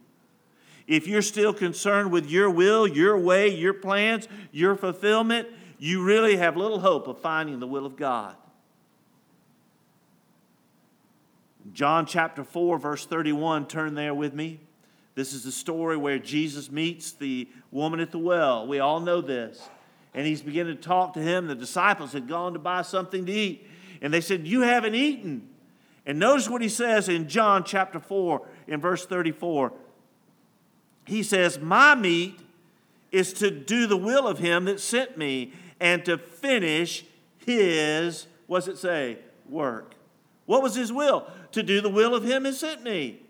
If 0.89 1.07
you're 1.07 1.23
still 1.23 1.55
concerned 1.55 2.11
with 2.11 2.29
your 2.29 2.51
will, 2.51 2.89
your 2.89 3.17
way, 3.17 3.55
your 3.55 3.73
plans, 3.73 4.27
your 4.51 4.75
fulfillment, 4.75 5.47
you 5.83 6.05
really 6.05 6.37
have 6.37 6.57
little 6.57 6.79
hope 6.79 7.09
of 7.09 7.19
finding 7.19 7.59
the 7.59 7.67
will 7.67 7.85
of 7.85 7.97
God. 7.97 8.37
John 11.73 12.07
chapter 12.07 12.45
4, 12.45 12.79
verse 12.79 13.05
31, 13.05 13.67
turn 13.67 13.97
there 13.97 14.15
with 14.15 14.33
me. 14.33 14.61
This 15.17 15.33
is 15.33 15.43
the 15.43 15.51
story 15.51 15.97
where 15.97 16.21
Jesus 16.21 16.71
meets 16.71 17.11
the 17.11 17.49
woman 17.73 17.99
at 17.99 18.13
the 18.13 18.19
well. 18.19 18.65
We 18.65 18.79
all 18.79 19.01
know 19.01 19.21
this. 19.21 19.69
And 20.15 20.25
he's 20.25 20.41
beginning 20.41 20.77
to 20.77 20.81
talk 20.81 21.15
to 21.15 21.21
him. 21.21 21.49
The 21.49 21.57
disciples 21.57 22.13
had 22.13 22.29
gone 22.29 22.53
to 22.53 22.61
buy 22.61 22.83
something 22.83 23.27
to 23.27 23.33
eat. 23.33 23.67
And 24.01 24.15
they 24.15 24.21
said, 24.21 24.47
You 24.47 24.61
haven't 24.61 24.95
eaten. 24.95 25.49
And 26.07 26.17
notice 26.21 26.49
what 26.49 26.63
he 26.63 26.69
says 26.69 27.09
in 27.09 27.29
John 27.29 27.65
chapter 27.65 27.99
4, 27.99 28.47
in 28.69 28.81
verse 28.81 29.05
34. 29.05 29.73
He 31.07 31.25
says, 31.25 31.59
My 31.59 31.97
meat 31.97 32.39
is 33.11 33.33
to 33.35 33.51
do 33.51 33.89
the 33.89 33.97
will 33.97 34.29
of 34.29 34.39
him 34.39 34.67
that 34.67 34.79
sent 34.79 35.19
me 35.19 35.53
and 35.83 36.05
to 36.05 36.17
finish 36.17 37.05
his, 37.45 38.29
what's 38.47 38.69
it 38.69 38.79
say? 38.79 39.19
Work. 39.49 39.97
What 40.47 40.63
was 40.63 40.77
his 40.77 40.93
will? 40.93 41.27
To 41.51 41.63
do 41.63 41.81
the 41.81 41.89
will 41.89 42.15
of 42.15 42.23
him 42.23 42.45
who 42.45 42.53
sent 42.53 42.85
me. 42.85 43.21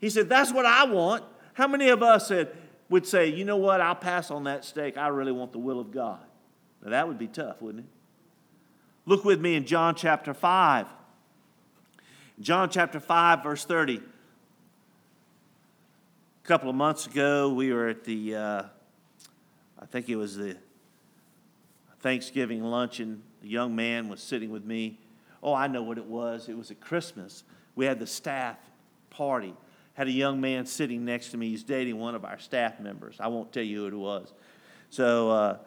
He 0.00 0.08
said, 0.08 0.28
That's 0.28 0.52
what 0.52 0.64
I 0.64 0.84
want. 0.84 1.22
How 1.52 1.68
many 1.68 1.90
of 1.90 2.02
us 2.02 2.28
said, 2.28 2.56
would 2.88 3.06
say, 3.06 3.28
You 3.28 3.44
know 3.44 3.58
what? 3.58 3.82
I'll 3.82 3.94
pass 3.94 4.30
on 4.30 4.44
that 4.44 4.64
steak. 4.64 4.96
I 4.96 5.08
really 5.08 5.32
want 5.32 5.52
the 5.52 5.58
will 5.58 5.78
of 5.78 5.92
God. 5.92 6.24
Now, 6.82 6.90
that 6.90 7.06
would 7.06 7.18
be 7.18 7.28
tough, 7.28 7.60
wouldn't 7.60 7.84
it? 7.84 7.90
Look 9.04 9.24
with 9.24 9.40
me 9.40 9.54
in 9.54 9.66
John 9.66 9.94
chapter 9.94 10.32
5. 10.32 10.86
John 12.40 12.70
chapter 12.70 13.00
5, 13.00 13.42
verse 13.42 13.66
30. 13.66 13.96
A 13.96 16.48
couple 16.48 16.70
of 16.70 16.74
months 16.74 17.06
ago, 17.06 17.52
we 17.52 17.70
were 17.70 17.88
at 17.88 18.04
the, 18.04 18.34
uh, 18.34 18.62
I 19.78 19.86
think 19.86 20.08
it 20.08 20.16
was 20.16 20.36
the 20.36 20.56
Thanksgiving 22.02 22.62
luncheon, 22.64 23.22
a 23.42 23.46
young 23.46 23.74
man 23.76 24.08
was 24.08 24.20
sitting 24.20 24.50
with 24.50 24.64
me. 24.64 24.98
Oh, 25.42 25.54
I 25.54 25.68
know 25.68 25.82
what 25.82 25.98
it 25.98 26.04
was. 26.04 26.48
It 26.48 26.56
was 26.56 26.70
at 26.70 26.80
Christmas. 26.80 27.44
We 27.74 27.86
had 27.86 27.98
the 27.98 28.06
staff 28.06 28.58
party. 29.10 29.54
Had 29.94 30.08
a 30.08 30.12
young 30.12 30.40
man 30.40 30.66
sitting 30.66 31.04
next 31.04 31.30
to 31.30 31.36
me. 31.36 31.50
He's 31.50 31.62
dating 31.62 31.98
one 31.98 32.14
of 32.14 32.24
our 32.24 32.38
staff 32.38 32.80
members. 32.80 33.16
I 33.20 33.28
won't 33.28 33.52
tell 33.52 33.62
you 33.62 33.82
who 33.82 33.86
it 33.86 33.94
was. 33.94 34.32
So 34.90 35.30
uh, 35.30 35.58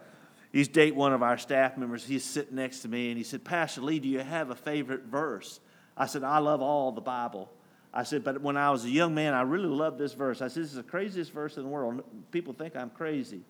he's 0.51 0.67
dating 0.67 0.97
one 0.97 1.13
of 1.13 1.23
our 1.23 1.37
staff 1.37 1.77
members. 1.77 2.05
He's 2.05 2.23
sitting 2.23 2.55
next 2.55 2.79
to 2.79 2.89
me 2.89 3.09
and 3.09 3.17
he 3.17 3.23
said, 3.23 3.43
Pastor 3.43 3.81
Lee, 3.81 3.99
do 3.99 4.09
you 4.09 4.19
have 4.19 4.49
a 4.49 4.55
favorite 4.55 5.03
verse? 5.03 5.59
I 5.95 6.05
said, 6.05 6.23
I 6.23 6.39
love 6.39 6.61
all 6.61 6.91
the 6.91 7.01
Bible. 7.01 7.49
I 7.93 8.03
said, 8.03 8.25
but 8.25 8.41
when 8.41 8.57
I 8.57 8.71
was 8.71 8.83
a 8.83 8.89
young 8.89 9.15
man, 9.15 9.33
I 9.33 9.43
really 9.43 9.69
loved 9.69 9.97
this 9.97 10.13
verse. 10.13 10.41
I 10.41 10.49
said, 10.49 10.63
this 10.63 10.71
is 10.71 10.75
the 10.75 10.83
craziest 10.83 11.31
verse 11.31 11.55
in 11.55 11.63
the 11.63 11.69
world. 11.69 12.03
People 12.31 12.53
think 12.53 12.75
I'm 12.75 12.89
crazy. 12.89 13.41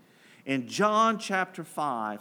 In 0.46 0.68
John 0.68 1.18
chapter 1.18 1.64
5, 1.64 2.20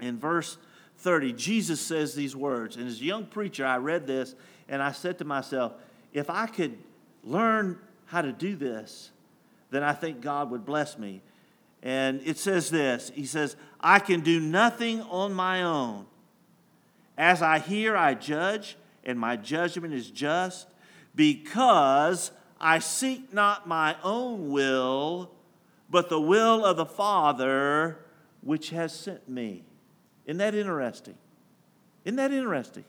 in 0.00 0.18
verse 0.18 0.58
30, 0.98 1.32
Jesus 1.34 1.80
says 1.80 2.14
these 2.14 2.34
words. 2.34 2.76
And 2.76 2.86
as 2.86 3.00
a 3.00 3.04
young 3.04 3.26
preacher, 3.26 3.64
I 3.64 3.76
read 3.76 4.06
this 4.06 4.34
and 4.68 4.82
I 4.82 4.92
said 4.92 5.18
to 5.18 5.24
myself, 5.24 5.72
if 6.12 6.30
I 6.30 6.46
could 6.46 6.78
learn 7.22 7.78
how 8.06 8.22
to 8.22 8.32
do 8.32 8.56
this, 8.56 9.10
then 9.70 9.82
I 9.82 9.92
think 9.92 10.20
God 10.20 10.50
would 10.50 10.64
bless 10.64 10.98
me. 10.98 11.22
And 11.82 12.20
it 12.24 12.38
says 12.38 12.70
this 12.70 13.10
He 13.14 13.26
says, 13.26 13.56
I 13.80 13.98
can 13.98 14.20
do 14.20 14.40
nothing 14.40 15.02
on 15.02 15.32
my 15.34 15.62
own. 15.62 16.06
As 17.18 17.42
I 17.42 17.58
hear, 17.58 17.96
I 17.96 18.14
judge, 18.14 18.76
and 19.04 19.18
my 19.18 19.36
judgment 19.36 19.94
is 19.94 20.10
just, 20.10 20.66
because 21.14 22.30
I 22.60 22.78
seek 22.78 23.32
not 23.32 23.66
my 23.66 23.96
own 24.02 24.50
will, 24.50 25.30
but 25.88 26.08
the 26.08 26.20
will 26.20 26.64
of 26.64 26.76
the 26.76 26.86
Father 26.86 27.98
which 28.42 28.70
has 28.70 28.94
sent 28.94 29.28
me. 29.28 29.64
Isn't 30.26 30.38
that 30.38 30.54
interesting? 30.54 31.14
Isn't 32.04 32.16
that 32.16 32.32
interesting? 32.32 32.84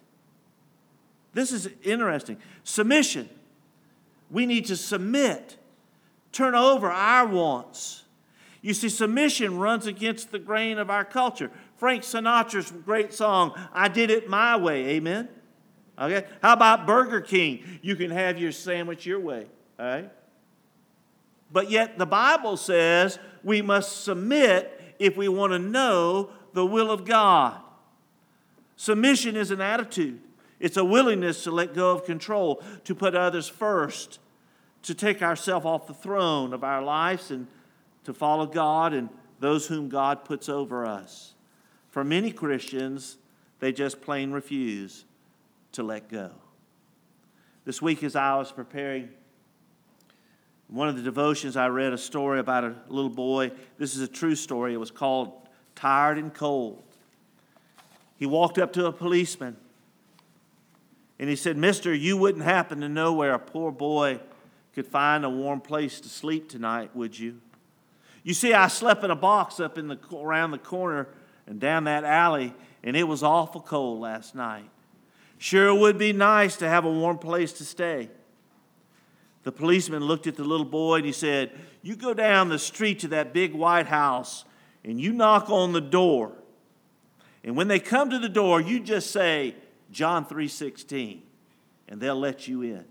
This 1.33 1.51
is 1.51 1.69
interesting. 1.83 2.37
Submission. 2.63 3.29
We 4.29 4.45
need 4.45 4.65
to 4.65 4.75
submit, 4.75 5.57
turn 6.31 6.53
over 6.55 6.91
our 6.91 7.25
wants. 7.27 8.03
You 8.61 8.73
see, 8.73 8.89
submission 8.89 9.57
runs 9.57 9.85
against 9.85 10.31
the 10.31 10.39
grain 10.39 10.79
of 10.79 10.89
our 10.89 11.05
culture. 11.05 11.49
Frank 11.77 12.03
Sinatra's 12.03 12.71
great 12.85 13.13
song, 13.13 13.53
I 13.71 13.87
Did 13.87 14.09
It 14.09 14.27
My 14.27 14.57
Way. 14.57 14.87
Amen? 14.89 15.29
Okay? 15.97 16.27
How 16.41 16.53
about 16.53 16.85
Burger 16.85 17.21
King? 17.21 17.79
You 17.81 17.95
can 17.95 18.11
have 18.11 18.37
your 18.37 18.51
sandwich 18.51 19.05
your 19.05 19.19
way. 19.19 19.45
All 19.79 19.85
right? 19.85 20.11
But 21.51 21.69
yet 21.69 21.97
the 21.97 22.05
Bible 22.05 22.57
says 22.57 23.19
we 23.43 23.61
must 23.61 24.03
submit 24.03 24.95
if 24.99 25.15
we 25.15 25.27
want 25.27 25.53
to 25.53 25.59
know 25.59 26.31
the 26.53 26.65
will 26.65 26.91
of 26.91 27.05
God. 27.05 27.59
Submission 28.75 29.35
is 29.35 29.51
an 29.51 29.61
attitude, 29.61 30.19
it's 30.59 30.77
a 30.77 30.85
willingness 30.85 31.43
to 31.43 31.51
let 31.51 31.73
go 31.73 31.91
of 31.91 32.05
control, 32.05 32.63
to 32.83 32.95
put 32.95 33.15
others 33.15 33.47
first, 33.47 34.19
to 34.83 34.93
take 34.93 35.21
ourselves 35.21 35.65
off 35.65 35.87
the 35.87 35.93
throne 35.93 36.53
of 36.53 36.63
our 36.63 36.81
lives 36.81 37.31
and 37.31 37.47
to 38.03 38.13
follow 38.13 38.45
God 38.45 38.93
and 38.93 39.09
those 39.39 39.67
whom 39.67 39.89
God 39.89 40.25
puts 40.25 40.49
over 40.49 40.85
us. 40.85 41.33
For 41.89 42.03
many 42.03 42.31
Christians, 42.31 43.17
they 43.59 43.71
just 43.71 44.01
plain 44.01 44.31
refuse 44.31 45.05
to 45.73 45.83
let 45.83 46.09
go. 46.09 46.31
This 47.65 47.81
week, 47.81 48.03
as 48.03 48.15
I 48.15 48.35
was 48.37 48.51
preparing 48.51 49.09
one 50.67 50.87
of 50.87 50.95
the 50.95 51.01
devotions, 51.01 51.57
I 51.57 51.67
read 51.67 51.93
a 51.93 51.97
story 51.97 52.39
about 52.39 52.63
a 52.63 52.75
little 52.87 53.09
boy. 53.09 53.51
This 53.77 53.95
is 53.95 54.01
a 54.01 54.07
true 54.07 54.35
story. 54.35 54.73
It 54.73 54.77
was 54.77 54.91
called 54.91 55.46
Tired 55.77 56.17
and 56.17 56.33
Cold. 56.33 56.83
He 58.17 58.25
walked 58.25 58.57
up 58.57 58.73
to 58.73 58.87
a 58.87 58.91
policeman 58.91 59.55
and 61.19 61.29
he 61.29 61.35
said, 61.35 61.55
Mister, 61.55 61.93
you 61.93 62.17
wouldn't 62.17 62.43
happen 62.43 62.81
to 62.81 62.89
know 62.89 63.13
where 63.13 63.33
a 63.33 63.39
poor 63.39 63.71
boy 63.71 64.19
could 64.73 64.87
find 64.87 65.23
a 65.23 65.29
warm 65.29 65.61
place 65.61 66.01
to 66.01 66.09
sleep 66.09 66.49
tonight, 66.49 66.95
would 66.95 67.17
you? 67.17 67.39
You 68.23 68.33
see, 68.33 68.53
I 68.53 68.67
slept 68.67 69.03
in 69.03 69.11
a 69.11 69.15
box 69.15 69.59
up 69.59 69.77
in 69.77 69.87
the, 69.87 69.99
around 70.13 70.51
the 70.51 70.57
corner 70.57 71.07
and 71.45 71.59
down 71.59 71.85
that 71.85 72.03
alley, 72.03 72.53
and 72.83 72.97
it 72.97 73.03
was 73.03 73.23
awful 73.23 73.61
cold 73.61 74.01
last 74.01 74.35
night. 74.35 74.69
Sure 75.37 75.67
it 75.67 75.79
would 75.79 75.97
be 75.97 76.11
nice 76.11 76.57
to 76.57 76.67
have 76.67 76.85
a 76.85 76.91
warm 76.91 77.19
place 77.19 77.53
to 77.53 77.63
stay. 77.63 78.09
The 79.43 79.51
policeman 79.51 80.03
looked 80.03 80.27
at 80.27 80.35
the 80.35 80.43
little 80.43 80.65
boy 80.65 80.97
and 80.97 81.05
he 81.05 81.11
said, 81.11 81.51
You 81.81 81.95
go 81.95 82.13
down 82.13 82.49
the 82.49 82.59
street 82.59 82.99
to 82.99 83.07
that 83.09 83.31
big 83.31 83.53
white 83.53 83.87
house 83.87 84.43
and 84.87 85.01
you 85.01 85.11
knock 85.11 85.49
on 85.49 85.73
the 85.73 85.81
door. 85.81 86.31
And 87.43 87.55
when 87.57 87.67
they 87.67 87.79
come 87.79 88.09
to 88.09 88.19
the 88.19 88.29
door, 88.29 88.61
you 88.61 88.79
just 88.79 89.11
say, 89.11 89.53
John 89.91 90.25
3:16, 90.25 91.21
and 91.89 91.99
they'll 91.99 92.19
let 92.19 92.47
you 92.47 92.61
in. 92.61 92.85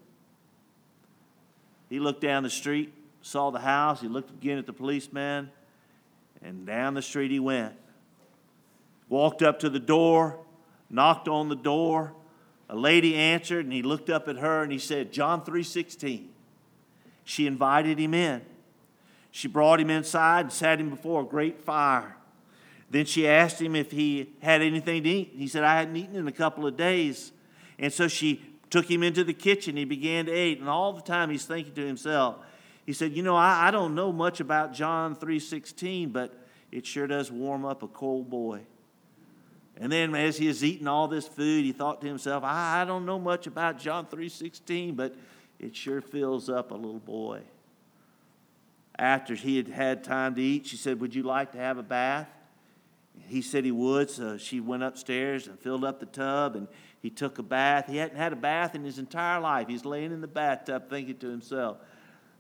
He 1.89 1.99
looked 1.99 2.21
down 2.21 2.43
the 2.43 2.51
street, 2.51 2.93
saw 3.23 3.51
the 3.51 3.61
house, 3.61 4.03
he 4.03 4.09
looked 4.09 4.31
again 4.31 4.59
at 4.59 4.67
the 4.67 4.73
policeman, 4.73 5.51
and 6.43 6.67
down 6.67 6.95
the 6.95 7.03
street 7.03 7.31
he 7.31 7.41
went. 7.41 7.75
Walked 9.09 9.43
up 9.43 9.59
to 9.61 9.71
the 9.71 9.81
door, 9.81 10.39
knocked 10.91 11.29
on 11.29 11.49
the 11.49 11.57
door. 11.57 12.13
A 12.69 12.77
lady 12.77 13.15
answered, 13.15 13.65
and 13.65 13.73
he 13.73 13.83
looked 13.83 14.11
up 14.11 14.29
at 14.29 14.37
her 14.37 14.63
and 14.63 14.71
he 14.71 14.79
said, 14.79 15.13
John 15.13 15.43
3:16. 15.43 16.27
She 17.25 17.47
invited 17.47 17.99
him 17.99 18.13
in. 18.13 18.43
She 19.37 19.49
brought 19.49 19.81
him 19.81 19.90
inside 19.90 20.46
and 20.46 20.53
sat 20.53 20.81
him 20.81 20.88
before 20.88 21.20
a 21.20 21.25
great 21.27 21.61
fire. 21.61 22.16
Then 22.88 23.05
she 23.05 23.29
asked 23.29 23.61
him 23.61 23.77
if 23.77 23.90
he 23.90 24.31
had 24.40 24.62
anything 24.62 25.03
to 25.03 25.09
eat. 25.11 25.35
He 25.37 25.46
said, 25.46 25.62
I 25.62 25.77
hadn't 25.77 25.94
eaten 25.94 26.16
in 26.16 26.27
a 26.27 26.33
couple 26.33 26.66
of 26.66 26.79
days. 26.79 27.33
And 27.79 27.92
so 27.92 28.09
she 28.09 28.42
took 28.70 28.90
him 28.90 29.03
into 29.03 29.25
the 29.25 29.35
kitchen. 29.35 29.77
He 29.77 29.85
began 29.85 30.25
to 30.25 30.35
eat. 30.35 30.59
And 30.61 30.70
all 30.70 30.94
the 30.94 31.03
time 31.03 31.29
he's 31.29 31.44
thinking 31.44 31.75
to 31.75 31.87
himself, 31.87 32.37
he 32.87 32.94
said, 32.94 33.12
You 33.12 33.22
know, 33.22 33.37
I, 33.37 33.68
I 33.68 33.70
don't 33.70 33.94
know 33.94 34.11
much 34.11 34.40
about 34.40 34.72
John 34.72 35.14
3.16, 35.14 36.14
but 36.14 36.33
it 36.72 36.87
sure 36.87 37.07
does 37.07 37.31
warm 37.31 37.66
up 37.66 37.83
a 37.83 37.88
cold 37.88 38.31
boy. 38.31 38.62
And 39.77 39.92
then 39.92 40.14
as 40.14 40.38
he 40.38 40.49
was 40.49 40.64
eating 40.64 40.88
all 40.88 41.09
this 41.09 41.29
food, 41.29 41.62
he 41.66 41.72
thought 41.72 42.01
to 42.01 42.07
himself, 42.07 42.42
I, 42.42 42.81
I 42.81 42.85
don't 42.87 43.05
know 43.05 43.18
much 43.18 43.46
about 43.46 43.79
John 43.79 44.07
3.16, 44.07 44.96
but 44.96 45.14
it 45.59 45.77
sure 45.77 46.01
fills 46.01 46.49
up 46.49 46.70
a 46.70 46.75
little 46.75 47.01
boy. 47.01 47.42
After 48.99 49.35
he 49.35 49.57
had 49.57 49.69
had 49.69 50.05
time 50.05 50.35
to 50.37 50.43
eat, 50.43 50.67
she 50.67 50.77
said, 50.77 51.01
Would 51.01 51.15
you 51.15 51.23
like 51.23 51.53
to 51.53 51.59
have 51.59 51.79
a 51.79 51.83
bath? 51.83 52.29
He 53.29 53.43
said 53.43 53.65
he 53.65 53.73
would, 53.73 54.11
so 54.11 54.39
she 54.39 54.61
went 54.61 54.83
upstairs 54.83 55.47
and 55.47 55.59
filled 55.59 55.85
up 55.85 56.01
the 56.01 56.07
tub 56.07 56.55
and 56.55 56.69
he 57.03 57.11
took 57.11 57.39
a 57.39 57.43
bath. 57.43 57.87
He 57.89 57.97
hadn't 57.97 58.17
had 58.17 58.33
a 58.33 58.37
bath 58.37 58.75
in 58.75 58.85
his 58.85 58.99
entire 58.99 59.41
life. 59.41 59.69
He's 59.69 59.85
laying 59.85 60.13
in 60.13 60.21
the 60.21 60.27
bathtub 60.27 60.89
thinking 60.89 61.17
to 61.19 61.29
himself, 61.29 61.79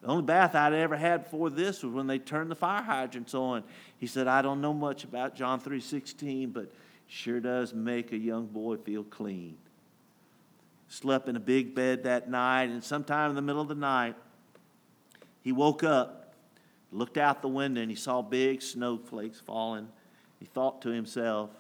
the 0.02 0.08
only 0.08 0.24
bath 0.24 0.54
I'd 0.54 0.74
ever 0.74 0.96
had 0.96 1.24
before 1.24 1.50
this 1.50 1.82
was 1.82 1.92
when 1.92 2.06
they 2.06 2.18
turned 2.18 2.50
the 2.50 2.56
fire 2.56 2.82
hydrants 2.82 3.34
on. 3.34 3.64
He 3.98 4.06
said, 4.06 4.28
I 4.28 4.42
don't 4.42 4.60
know 4.60 4.74
much 4.74 5.04
about 5.04 5.34
John 5.34 5.60
3.16, 5.60 6.52
but 6.52 6.72
sure 7.08 7.40
does 7.40 7.72
make 7.72 8.12
a 8.12 8.18
young 8.18 8.46
boy 8.46 8.76
feel 8.76 9.04
clean 9.04 9.56
slept 10.88 11.28
in 11.28 11.36
a 11.36 11.40
big 11.40 11.74
bed 11.74 12.04
that 12.04 12.30
night, 12.30 12.70
and 12.70 12.82
sometime 12.82 13.30
in 13.30 13.36
the 13.36 13.42
middle 13.42 13.62
of 13.62 13.68
the 13.68 13.74
night, 13.74 14.14
he 15.42 15.52
woke 15.52 15.82
up, 15.82 16.25
looked 16.92 17.18
out 17.18 17.42
the 17.42 17.48
window, 17.48 17.80
and 17.80 17.90
he 17.90 17.96
saw 17.96 18.22
big 18.22 18.62
snowflakes 18.62 19.40
falling. 19.40 19.88
He 20.38 20.46
thought 20.46 20.82
to 20.82 20.90
himself, 20.90 21.50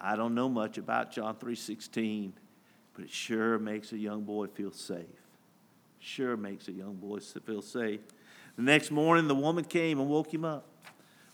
I 0.00 0.16
don't 0.16 0.34
know 0.34 0.48
much 0.48 0.78
about 0.78 1.12
John 1.12 1.36
3:16, 1.36 2.32
but 2.94 3.04
it 3.04 3.10
sure 3.10 3.58
makes 3.58 3.92
a 3.92 3.98
young 3.98 4.22
boy 4.22 4.46
feel 4.48 4.72
safe. 4.72 5.06
Sure 5.98 6.36
makes 6.36 6.68
a 6.68 6.72
young 6.72 6.94
boy 6.94 7.20
feel 7.20 7.62
safe. 7.62 8.00
The 8.56 8.62
next 8.62 8.90
morning, 8.90 9.26
the 9.28 9.34
woman 9.34 9.64
came 9.64 9.98
and 9.98 10.08
woke 10.08 10.32
him 10.32 10.44
up, 10.44 10.66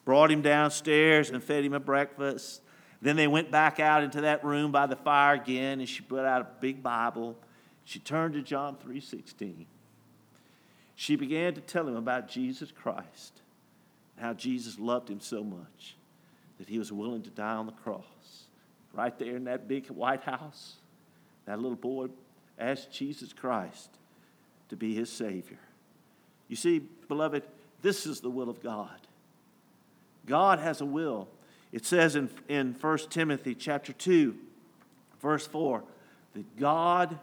brought 0.04 0.30
him 0.30 0.42
downstairs, 0.42 1.30
and 1.30 1.42
fed 1.42 1.64
him 1.64 1.74
a 1.74 1.80
breakfast. 1.80 2.62
Then 3.02 3.16
they 3.16 3.26
went 3.26 3.50
back 3.50 3.80
out 3.80 4.02
into 4.02 4.20
that 4.20 4.44
room 4.44 4.70
by 4.70 4.86
the 4.86 4.96
fire 4.96 5.34
again, 5.34 5.80
and 5.80 5.88
she 5.88 6.02
put 6.02 6.24
out 6.24 6.42
a 6.42 6.48
big 6.60 6.82
Bible. 6.82 7.36
She 7.84 7.98
turned 7.98 8.34
to 8.34 8.42
John 8.42 8.76
3:16. 8.76 9.66
She 11.00 11.16
began 11.16 11.54
to 11.54 11.62
tell 11.62 11.88
him 11.88 11.96
about 11.96 12.28
Jesus 12.28 12.70
Christ, 12.70 13.40
and 14.18 14.26
how 14.26 14.34
Jesus 14.34 14.78
loved 14.78 15.08
him 15.08 15.20
so 15.20 15.42
much 15.42 15.96
that 16.58 16.68
he 16.68 16.78
was 16.78 16.92
willing 16.92 17.22
to 17.22 17.30
die 17.30 17.54
on 17.54 17.64
the 17.64 17.72
cross. 17.72 18.44
Right 18.92 19.18
there 19.18 19.34
in 19.34 19.44
that 19.44 19.66
big 19.66 19.86
white 19.86 20.24
house, 20.24 20.74
that 21.46 21.58
little 21.58 21.74
boy 21.74 22.08
asked 22.58 22.92
Jesus 22.92 23.32
Christ 23.32 23.88
to 24.68 24.76
be 24.76 24.94
his 24.94 25.10
Savior. 25.10 25.58
You 26.48 26.56
see, 26.56 26.80
beloved, 27.08 27.44
this 27.80 28.04
is 28.04 28.20
the 28.20 28.28
will 28.28 28.50
of 28.50 28.62
God. 28.62 29.00
God 30.26 30.58
has 30.58 30.82
a 30.82 30.86
will 30.86 31.28
it 31.72 31.86
says 31.86 32.14
in, 32.14 32.28
in 32.46 32.76
1 32.78 32.98
Timothy 33.08 33.54
chapter 33.54 33.94
2, 33.94 34.36
verse 35.22 35.46
4, 35.46 35.82
that 36.34 36.58
God 36.58 37.18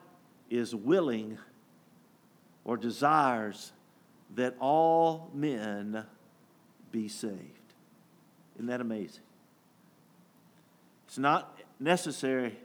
is 0.49 0.73
willing 0.73 1.37
or 2.67 2.77
desires 2.77 3.71
that 4.35 4.53
all 4.59 5.31
men 5.33 6.05
be 6.91 7.07
saved. 7.07 7.39
Isn't 8.55 8.67
that 8.67 8.81
amazing? 8.81 9.23
It's 11.07 11.17
not 11.17 11.59
necessary 11.79 12.57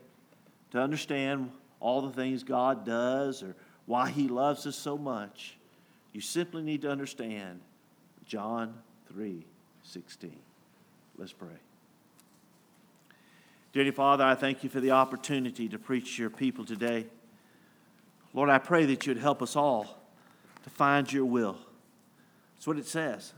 to 0.71 0.79
understand 0.79 1.51
all 1.79 2.01
the 2.01 2.11
things 2.11 2.43
God 2.43 2.85
does 2.85 3.41
or 3.41 3.55
why 3.85 4.09
He 4.09 4.27
loves 4.27 4.67
us 4.67 4.75
so 4.75 4.97
much. 4.97 5.57
You 6.11 6.19
simply 6.21 6.61
need 6.61 6.81
to 6.81 6.91
understand 6.91 7.61
John 8.25 8.75
3 9.07 9.45
16. 9.83 10.35
Let's 11.17 11.33
pray. 11.33 11.47
Dearly 13.71 13.91
Father, 13.91 14.23
I 14.23 14.35
thank 14.35 14.63
you 14.63 14.69
for 14.69 14.79
the 14.79 14.91
opportunity 14.91 15.67
to 15.69 15.79
preach 15.79 16.15
to 16.15 16.21
your 16.21 16.29
people 16.29 16.65
today. 16.65 17.07
Lord, 18.33 18.49
I 18.49 18.57
pray 18.57 18.85
that 18.85 19.05
you'd 19.05 19.17
help 19.17 19.41
us 19.41 19.55
all 19.55 19.99
to 20.63 20.69
find 20.69 21.11
your 21.11 21.25
will. 21.25 21.57
That's 22.55 22.67
what 22.67 22.77
it 22.77 22.87
says. 22.87 23.33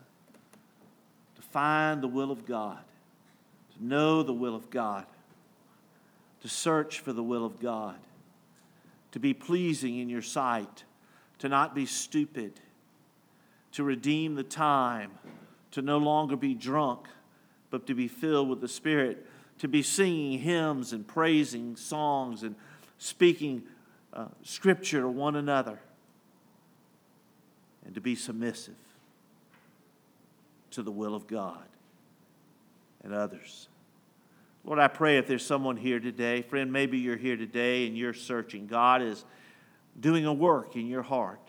To 1.36 1.42
find 1.42 2.02
the 2.02 2.08
will 2.08 2.32
of 2.32 2.46
God, 2.46 2.80
to 3.78 3.86
know 3.86 4.24
the 4.24 4.34
will 4.34 4.56
of 4.56 4.70
God, 4.70 5.06
to 6.42 6.48
search 6.48 7.00
for 7.00 7.12
the 7.12 7.24
will 7.24 7.46
of 7.46 7.60
God, 7.60 7.96
to 9.12 9.20
be 9.20 9.34
pleasing 9.34 9.98
in 9.98 10.10
your 10.10 10.22
sight, 10.22 10.84
to 11.40 11.50
not 11.50 11.76
be 11.76 11.86
stupid, 11.86 12.54
to 13.74 13.84
redeem 13.84 14.36
the 14.36 14.44
time, 14.44 15.12
to 15.72 15.82
no 15.82 15.98
longer 15.98 16.38
be 16.38 16.54
drunk, 16.54 17.08
but 17.70 17.88
to 17.88 17.94
be 17.94 18.08
filled 18.08 18.48
with 18.48 18.62
the 18.62 18.68
Spirit. 18.68 19.26
To 19.60 19.68
be 19.70 19.82
singing 19.82 20.40
hymns 20.40 20.92
and 20.92 21.08
praising 21.08 21.78
songs 21.78 22.44
and 22.44 22.56
speaking 22.98 23.64
uh, 24.16 24.28
scripture 24.44 25.02
to 25.02 25.10
one 25.10 25.36
another, 25.36 25.80
and 27.86 27.94
to 27.96 28.02
be 28.02 28.16
submissive 28.16 28.76
to 30.72 30.82
the 30.82 30.92
will 30.92 31.16
of 31.16 31.28
God 31.28 31.66
and 33.04 33.14
others. 33.14 33.70
Lord, 34.64 34.80
I 34.80 34.88
pray 34.88 35.18
if 35.18 35.28
there's 35.28 35.46
someone 35.46 35.78
here 35.78 36.00
today, 36.00 36.42
friend, 36.42 36.74
maybe 36.74 36.98
you're 36.98 37.18
here 37.18 37.38
today 37.38 37.86
and 37.86 37.96
you're 37.96 38.16
searching. 38.16 38.66
God 38.66 39.02
is 39.02 39.24
doing 40.00 40.26
a 40.26 40.34
work 40.34 40.76
in 40.76 40.88
your 40.88 41.04
heart. 41.04 41.40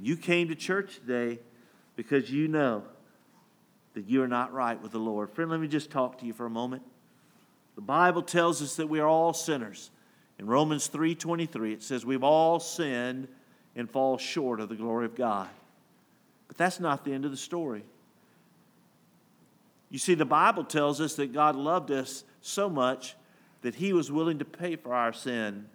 You 0.00 0.16
came 0.16 0.48
to 0.48 0.54
church 0.54 0.94
today 0.94 1.40
because 1.96 2.30
you 2.30 2.46
know 2.46 2.84
that 3.94 4.08
you're 4.08 4.28
not 4.28 4.52
right 4.52 4.80
with 4.80 4.92
the 4.92 4.98
Lord. 4.98 5.30
Friend, 5.30 5.50
let 5.50 5.60
me 5.60 5.68
just 5.68 5.90
talk 5.90 6.18
to 6.18 6.26
you 6.26 6.32
for 6.32 6.46
a 6.46 6.50
moment. 6.50 6.82
The 7.74 7.82
Bible 7.82 8.22
tells 8.22 8.62
us 8.62 8.76
that 8.76 8.88
we 8.88 9.00
are 9.00 9.08
all 9.08 9.32
sinners. 9.32 9.90
In 10.42 10.48
Romans 10.48 10.88
3:23 10.88 11.72
it 11.72 11.84
says 11.84 12.04
we've 12.04 12.24
all 12.24 12.58
sinned 12.58 13.28
and 13.76 13.88
fall 13.88 14.18
short 14.18 14.58
of 14.58 14.68
the 14.68 14.74
glory 14.74 15.06
of 15.06 15.14
God. 15.14 15.48
But 16.48 16.56
that's 16.56 16.80
not 16.80 17.04
the 17.04 17.12
end 17.12 17.24
of 17.24 17.30
the 17.30 17.36
story. 17.36 17.84
You 19.88 20.00
see 20.00 20.14
the 20.14 20.24
Bible 20.24 20.64
tells 20.64 21.00
us 21.00 21.14
that 21.14 21.32
God 21.32 21.54
loved 21.54 21.92
us 21.92 22.24
so 22.40 22.68
much 22.68 23.14
that 23.60 23.76
he 23.76 23.92
was 23.92 24.10
willing 24.10 24.40
to 24.40 24.44
pay 24.44 24.74
for 24.74 24.92
our 24.92 25.12
sin. 25.12 25.68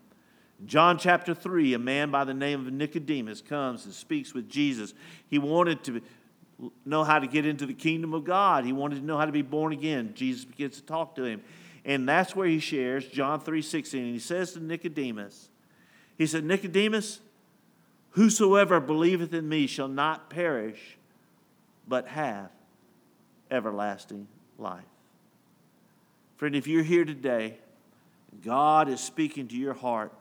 In 0.59 0.67
John 0.67 0.97
chapter 0.97 1.33
3, 1.33 1.73
a 1.73 1.79
man 1.79 2.11
by 2.11 2.25
the 2.25 2.33
name 2.33 2.67
of 2.67 2.73
Nicodemus 2.73 3.39
comes 3.39 3.85
and 3.85 3.93
speaks 3.93 4.33
with 4.33 4.49
Jesus. 4.49 4.93
He 5.29 5.39
wanted 5.39 5.81
to 5.85 6.01
know 6.83 7.05
how 7.05 7.19
to 7.19 7.27
get 7.27 7.45
into 7.45 7.65
the 7.65 7.73
kingdom 7.73 8.13
of 8.13 8.25
God. 8.25 8.65
He 8.65 8.73
wanted 8.73 8.95
to 8.95 9.05
know 9.05 9.17
how 9.17 9.27
to 9.27 9.31
be 9.31 9.43
born 9.43 9.71
again. 9.71 10.11
Jesus 10.13 10.43
begins 10.43 10.75
to 10.75 10.83
talk 10.83 11.15
to 11.15 11.23
him. 11.23 11.41
And 11.87 12.07
that's 12.07 12.35
where 12.35 12.47
he 12.47 12.59
shares 12.59 13.07
John 13.07 13.39
3:16. 13.39 14.03
And 14.03 14.13
he 14.13 14.19
says 14.19 14.51
to 14.53 14.59
Nicodemus, 14.59 15.49
he 16.17 16.27
said, 16.27 16.43
Nicodemus, 16.43 17.21
whosoever 18.11 18.79
believeth 18.79 19.33
in 19.33 19.47
me 19.47 19.67
shall 19.67 19.87
not 19.87 20.29
perish, 20.29 20.97
but 21.87 22.07
have 22.07 22.49
everlasting 23.49 24.27
life. 24.57 24.83
Friend, 26.35 26.55
if 26.55 26.67
you're 26.67 26.83
here 26.83 27.05
today, 27.05 27.57
God 28.43 28.89
is 28.89 28.99
speaking 28.99 29.47
to 29.47 29.55
your 29.55 29.73
heart 29.73 30.11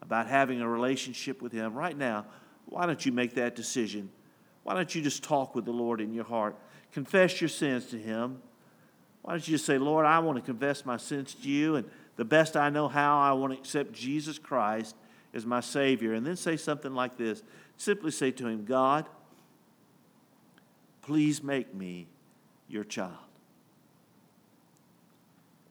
about 0.00 0.26
having 0.26 0.60
a 0.60 0.68
relationship 0.68 1.42
with 1.42 1.52
Him 1.52 1.74
right 1.74 1.96
now, 1.96 2.26
why 2.66 2.86
don't 2.86 3.04
you 3.04 3.12
make 3.12 3.34
that 3.34 3.54
decision? 3.54 4.10
Why 4.62 4.74
don't 4.74 4.94
you 4.94 5.02
just 5.02 5.22
talk 5.22 5.54
with 5.54 5.64
the 5.64 5.72
Lord 5.72 6.00
in 6.00 6.14
your 6.14 6.24
heart? 6.24 6.56
Confess 6.92 7.40
your 7.40 7.48
sins 7.48 7.86
to 7.86 7.98
Him. 7.98 8.40
Why 9.24 9.32
don't 9.32 9.48
you 9.48 9.54
just 9.54 9.64
say, 9.64 9.78
Lord, 9.78 10.04
I 10.04 10.18
want 10.18 10.36
to 10.36 10.44
confess 10.44 10.84
my 10.84 10.98
sins 10.98 11.34
to 11.34 11.48
you, 11.48 11.76
and 11.76 11.88
the 12.16 12.26
best 12.26 12.58
I 12.58 12.68
know 12.68 12.88
how, 12.88 13.18
I 13.18 13.32
want 13.32 13.54
to 13.54 13.58
accept 13.58 13.94
Jesus 13.94 14.38
Christ 14.38 14.94
as 15.32 15.46
my 15.46 15.60
Savior. 15.60 16.12
And 16.12 16.26
then 16.26 16.36
say 16.36 16.58
something 16.58 16.94
like 16.94 17.16
this 17.16 17.42
simply 17.78 18.10
say 18.10 18.30
to 18.32 18.46
Him, 18.46 18.66
God, 18.66 19.06
please 21.00 21.42
make 21.42 21.74
me 21.74 22.06
your 22.68 22.84
child. 22.84 23.12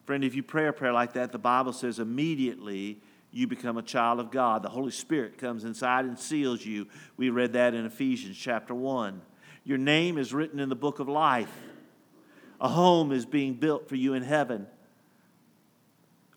Friend, 0.07 0.23
if 0.23 0.33
you 0.33 0.41
pray 0.41 0.67
a 0.67 0.73
prayer 0.73 0.91
like 0.91 1.13
that, 1.13 1.31
the 1.31 1.37
Bible 1.37 1.73
says 1.73 1.99
immediately 1.99 2.97
you 3.31 3.45
become 3.45 3.77
a 3.77 3.83
child 3.83 4.19
of 4.19 4.31
God. 4.31 4.63
The 4.63 4.69
Holy 4.69 4.91
Spirit 4.91 5.37
comes 5.37 5.63
inside 5.63 6.05
and 6.05 6.17
seals 6.17 6.65
you. 6.65 6.87
We 7.17 7.29
read 7.29 7.53
that 7.53 7.75
in 7.75 7.85
Ephesians 7.85 8.35
chapter 8.35 8.73
1. 8.73 9.21
Your 9.63 9.77
name 9.77 10.17
is 10.17 10.33
written 10.33 10.59
in 10.59 10.69
the 10.69 10.75
book 10.75 10.97
of 10.97 11.07
life. 11.07 11.55
A 12.63 12.69
home 12.69 13.11
is 13.11 13.25
being 13.25 13.55
built 13.55 13.89
for 13.89 13.95
you 13.95 14.13
in 14.13 14.23
heaven. 14.23 14.67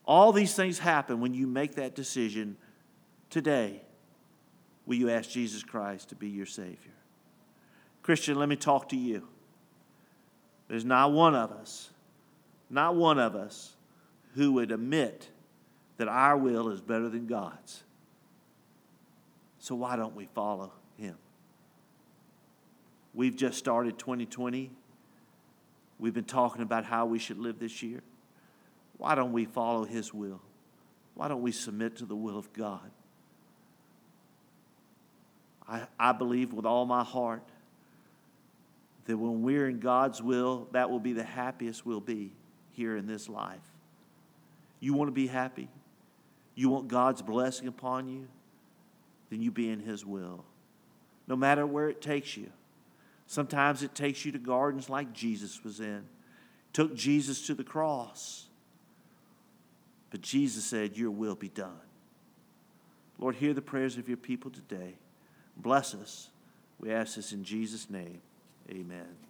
All 0.05 0.33
these 0.33 0.55
things 0.55 0.81
happen 0.81 1.21
when 1.21 1.35
you 1.35 1.47
make 1.47 1.77
that 1.77 1.95
decision 1.95 2.57
today. 3.31 3.81
Will 4.87 4.97
you 4.97 5.09
ask 5.09 5.31
Jesus 5.31 5.63
Christ 5.63 6.09
to 6.09 6.17
be 6.17 6.29
your 6.29 6.47
Savior? 6.47 6.93
Christian, 8.03 8.39
let 8.39 8.49
me 8.49 8.57
talk 8.57 8.89
to 8.89 8.97
you. 8.97 9.29
There's 10.69 10.85
not 10.85 11.13
one 11.13 11.37
of 11.37 11.53
us, 11.53 11.91
not 12.69 12.97
one 12.97 13.21
of 13.21 13.37
us, 13.37 13.77
who 14.35 14.53
would 14.55 14.73
admit 14.73 15.29
that 15.97 16.09
our 16.09 16.37
will 16.37 16.71
is 16.71 16.81
better 16.81 17.09
than 17.09 17.27
God's. 17.27 17.85
So 19.61 19.77
why 19.77 19.95
don't 19.95 20.17
we 20.17 20.27
follow 20.27 20.73
Him? 20.99 21.17
We've 23.15 23.37
just 23.37 23.59
started 23.59 23.97
2020. 23.99 24.73
We've 25.99 26.15
been 26.15 26.25
talking 26.25 26.63
about 26.63 26.85
how 26.85 27.07
we 27.07 27.19
should 27.19 27.39
live 27.39 27.59
this 27.59 27.83
year. 27.83 28.03
Why 28.99 29.15
don't 29.15 29.33
we 29.33 29.45
follow 29.45 29.85
His 29.85 30.13
will? 30.13 30.41
Why 31.15 31.29
don't 31.29 31.43
we 31.43 31.53
submit 31.53 31.97
to 31.97 32.07
the 32.07 32.17
will 32.17 32.39
of 32.39 32.53
God? 32.53 32.91
I, 35.69 35.87
I 35.99 36.13
believe 36.13 36.53
with 36.53 36.67
all 36.67 36.87
my 36.87 37.03
heart 37.03 37.43
that 39.07 39.17
when 39.17 39.43
we're 39.43 39.69
in 39.69 39.81
God's 39.81 40.23
will, 40.23 40.69
that 40.73 40.91
will 40.91 41.01
be 41.01 41.13
the 41.13 41.25
happiest 41.25 41.87
we'll 41.87 42.01
be 42.01 42.33
here 42.73 42.97
in 42.97 43.07
this 43.07 43.29
life. 43.29 43.61
You 44.81 44.95
want 44.95 45.09
to 45.09 45.13
be 45.13 45.27
happy? 45.27 45.69
You 46.55 46.69
want 46.69 46.89
God's 46.89 47.23
blessing 47.23 47.69
upon 47.69 48.09
you? 48.09 48.29
Then 49.31 49.43
you 49.43 49.51
be 49.51 49.71
in 49.71 49.81
His 49.81 50.05
will. 50.05 50.45
No 51.27 51.37
matter 51.37 51.67
where 51.67 51.89
it 51.89 52.01
takes 52.01 52.37
you. 52.37 52.51
Sometimes 53.27 53.83
it 53.83 53.95
takes 53.95 54.25
you 54.25 54.33
to 54.33 54.39
gardens 54.39 54.89
like 54.89 55.13
Jesus 55.13 55.65
was 55.65 55.81
in. 55.81 56.05
took 56.73 56.95
Jesus 56.95 57.47
to 57.47 57.55
the 57.55 57.65
cross. 57.65 58.47
But 60.11 60.21
Jesus 60.21 60.65
said, 60.65 60.97
Your 60.97 61.11
will 61.11 61.35
be 61.35 61.49
done. 61.49 61.81
Lord, 63.19 63.37
hear 63.37 63.55
the 63.55 63.63
prayers 63.63 63.97
of 63.97 64.09
your 64.09 64.17
people 64.17 64.51
today. 64.51 64.95
Bless 65.57 65.95
us. 65.95 66.29
We 66.79 66.93
ask 66.93 67.17
this 67.17 67.33
in 67.33 67.45
Jesus' 67.45 67.89
name. 67.89 68.21
Amen. 68.71 69.26